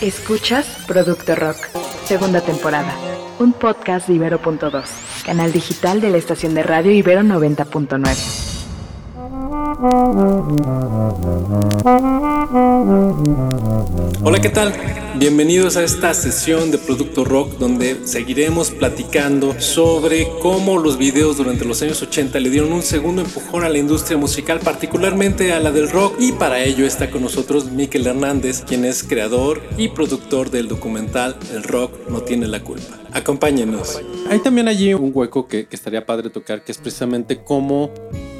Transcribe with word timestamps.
Escuchas 0.00 0.66
Producto 0.86 1.34
Rock, 1.34 1.56
segunda 2.04 2.42
temporada, 2.42 2.92
un 3.38 3.54
podcast 3.54 4.06
de 4.08 4.14
Ibero.2, 4.14 4.84
canal 5.24 5.52
digital 5.52 6.02
de 6.02 6.10
la 6.10 6.18
estación 6.18 6.54
de 6.54 6.62
radio 6.62 6.92
Ibero 6.92 7.22
90.9. 7.22 8.36
Hola, 14.22 14.38
¿qué 14.38 14.50
tal? 14.50 14.74
Bienvenidos 15.18 15.78
a 15.78 15.82
esta 15.82 16.12
sesión 16.12 16.70
de 16.70 16.76
Producto 16.76 17.24
Rock 17.24 17.56
donde 17.56 18.06
seguiremos 18.06 18.70
platicando 18.70 19.58
sobre 19.58 20.28
cómo 20.42 20.78
los 20.78 20.98
videos 20.98 21.38
durante 21.38 21.64
los 21.64 21.80
años 21.80 22.02
80 22.02 22.38
le 22.38 22.50
dieron 22.50 22.70
un 22.74 22.82
segundo 22.82 23.22
empujón 23.22 23.64
a 23.64 23.70
la 23.70 23.78
industria 23.78 24.18
musical, 24.18 24.60
particularmente 24.60 25.54
a 25.54 25.60
la 25.60 25.72
del 25.72 25.88
rock. 25.88 26.16
Y 26.20 26.32
para 26.32 26.62
ello 26.62 26.84
está 26.84 27.10
con 27.10 27.22
nosotros 27.22 27.72
Miquel 27.72 28.06
Hernández, 28.06 28.62
quien 28.68 28.84
es 28.84 29.02
creador 29.02 29.62
y 29.78 29.88
productor 29.88 30.50
del 30.50 30.68
documental 30.68 31.36
El 31.50 31.62
rock 31.62 31.92
no 32.10 32.20
tiene 32.20 32.46
la 32.46 32.62
culpa. 32.62 32.98
Acompáñenos. 33.12 33.98
Hay 34.28 34.40
también 34.40 34.68
allí 34.68 34.92
un 34.92 35.12
hueco 35.14 35.48
que, 35.48 35.66
que 35.66 35.76
estaría 35.76 36.04
padre 36.04 36.28
tocar, 36.28 36.62
que 36.62 36.72
es 36.72 36.78
precisamente 36.78 37.42
cómo 37.42 37.90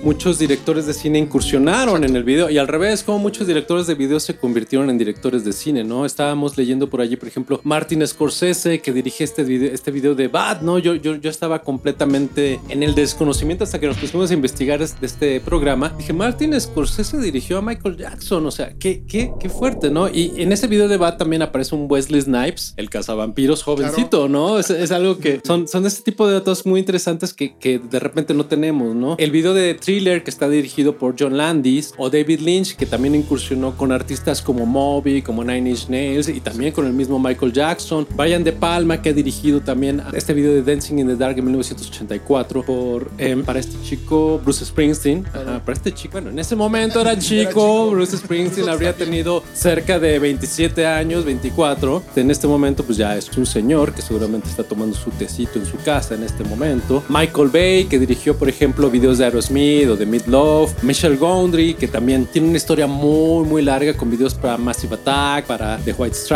muchos 0.02 0.38
directores 0.38 0.86
de 0.86 0.94
cine 0.94 1.18
incursionaron 1.18 2.04
en 2.04 2.14
el 2.14 2.22
video 2.22 2.48
y 2.48 2.58
al 2.58 2.68
revés, 2.68 3.02
como 3.02 3.18
muchos 3.18 3.46
directores 3.46 3.86
de 3.86 3.94
video 3.94 4.20
se 4.20 4.36
convirtieron 4.36 4.88
en 4.90 4.98
directores 4.98 5.44
de 5.44 5.52
cine, 5.52 5.82
¿no? 5.82 6.04
Estábamos 6.04 6.56
leyendo 6.56 6.65
por 6.90 7.00
allí, 7.00 7.16
por 7.16 7.28
ejemplo, 7.28 7.60
Martin 7.64 8.06
Scorsese, 8.06 8.80
que 8.80 8.92
dirige 8.92 9.24
este 9.24 9.44
video, 9.44 9.72
este 9.72 9.90
video 9.90 10.14
de 10.14 10.28
Bad, 10.28 10.62
¿no? 10.62 10.78
Yo, 10.78 10.94
yo, 10.94 11.14
yo 11.14 11.30
estaba 11.30 11.62
completamente 11.62 12.60
en 12.68 12.82
el 12.82 12.94
desconocimiento 12.94 13.64
hasta 13.64 13.78
que 13.78 13.86
nos 13.86 13.96
pusimos 13.96 14.30
a 14.30 14.34
investigar 14.34 14.82
este, 14.82 15.06
este 15.06 15.40
programa. 15.40 15.94
Dije, 15.96 16.12
Martin 16.12 16.60
Scorsese 16.60 17.18
dirigió 17.18 17.58
a 17.58 17.62
Michael 17.62 17.96
Jackson, 17.96 18.44
o 18.44 18.50
sea, 18.50 18.74
qué, 18.78 19.04
qué, 19.06 19.32
qué 19.38 19.48
fuerte, 19.48 19.90
¿no? 19.90 20.08
Y 20.08 20.32
en 20.38 20.50
ese 20.50 20.66
video 20.66 20.88
de 20.88 20.96
Bad 20.96 21.18
también 21.18 21.42
aparece 21.42 21.74
un 21.74 21.86
Wesley 21.88 22.20
Snipes, 22.20 22.74
el 22.76 22.90
cazavampiros 22.90 23.62
jovencito, 23.62 24.28
¿no? 24.28 24.58
Es, 24.58 24.70
es, 24.70 24.90
algo 24.90 25.18
que 25.18 25.40
son, 25.44 25.68
son 25.68 25.86
este 25.86 26.02
tipo 26.02 26.26
de 26.26 26.34
datos 26.34 26.66
muy 26.66 26.80
interesantes 26.80 27.32
que, 27.32 27.56
que 27.56 27.78
de 27.78 28.00
repente 28.00 28.34
no 28.34 28.46
tenemos, 28.46 28.94
¿no? 28.94 29.14
El 29.18 29.30
video 29.30 29.54
de 29.54 29.74
Thriller 29.74 30.24
que 30.24 30.30
está 30.30 30.48
dirigido 30.48 30.98
por 30.98 31.14
John 31.18 31.36
Landis 31.36 31.94
o 31.96 32.10
David 32.10 32.40
Lynch 32.40 32.76
que 32.76 32.86
también 32.86 33.14
incursionó 33.14 33.76
con 33.76 33.92
artistas 33.92 34.42
como 34.42 34.66
Moby, 34.66 35.22
como 35.22 35.44
Nine 35.44 35.70
Inch 35.70 35.88
Nails 35.88 36.28
y 36.28 36.40
también 36.40 36.55
con 36.72 36.86
el 36.86 36.92
mismo 36.94 37.18
Michael 37.18 37.52
Jackson. 37.52 38.06
Brian 38.16 38.42
De 38.42 38.50
Palma 38.50 39.02
que 39.02 39.10
ha 39.10 39.12
dirigido 39.12 39.60
también 39.60 40.02
este 40.14 40.32
video 40.32 40.52
de 40.52 40.62
Dancing 40.62 40.98
in 40.98 41.06
the 41.06 41.16
Dark 41.16 41.38
en 41.38 41.44
1984 41.44 42.62
por 42.62 43.10
eh, 43.18 43.36
para 43.44 43.60
este 43.60 43.76
chico 43.82 44.40
Bruce 44.42 44.64
Springsteen. 44.64 45.26
Ajá, 45.34 45.60
para 45.60 45.74
este 45.74 45.92
chico, 45.92 46.12
bueno, 46.12 46.30
en 46.30 46.38
ese 46.38 46.56
momento 46.56 47.02
era 47.02 47.18
chico, 47.18 47.90
Bruce 47.90 48.16
Springsteen 48.16 48.68
habría 48.68 48.92
tenido 48.96 49.42
cerca 49.52 49.98
de 49.98 50.18
27 50.18 50.86
años, 50.86 51.24
24. 51.26 52.02
En 52.16 52.30
este 52.30 52.46
momento 52.46 52.82
pues 52.84 52.96
ya 52.96 53.16
es 53.16 53.28
un 53.36 53.44
señor 53.44 53.92
que 53.92 54.00
seguramente 54.00 54.48
está 54.48 54.64
tomando 54.64 54.96
su 54.96 55.10
tecito 55.10 55.58
en 55.58 55.66
su 55.66 55.76
casa 55.76 56.14
en 56.14 56.22
este 56.22 56.42
momento. 56.42 57.04
Michael 57.10 57.48
Bay 57.48 57.84
que 57.84 57.98
dirigió 57.98 58.36
por 58.36 58.48
ejemplo 58.48 58.90
videos 58.90 59.18
de 59.18 59.26
Aerosmith 59.26 59.88
o 59.90 59.96
de 59.96 60.06
Love, 60.26 60.82
Michelle 60.82 61.16
Gondry, 61.16 61.74
que 61.74 61.86
también 61.86 62.26
tiene 62.26 62.48
una 62.48 62.56
historia 62.56 62.86
muy, 62.86 63.46
muy 63.46 63.62
larga 63.62 63.94
con 63.94 64.10
videos 64.10 64.34
para 64.34 64.56
Massive 64.56 64.94
Attack, 64.94 65.46
para 65.46 65.76
The 65.84 65.92
White 65.92 66.14
Stripes, 66.14 66.35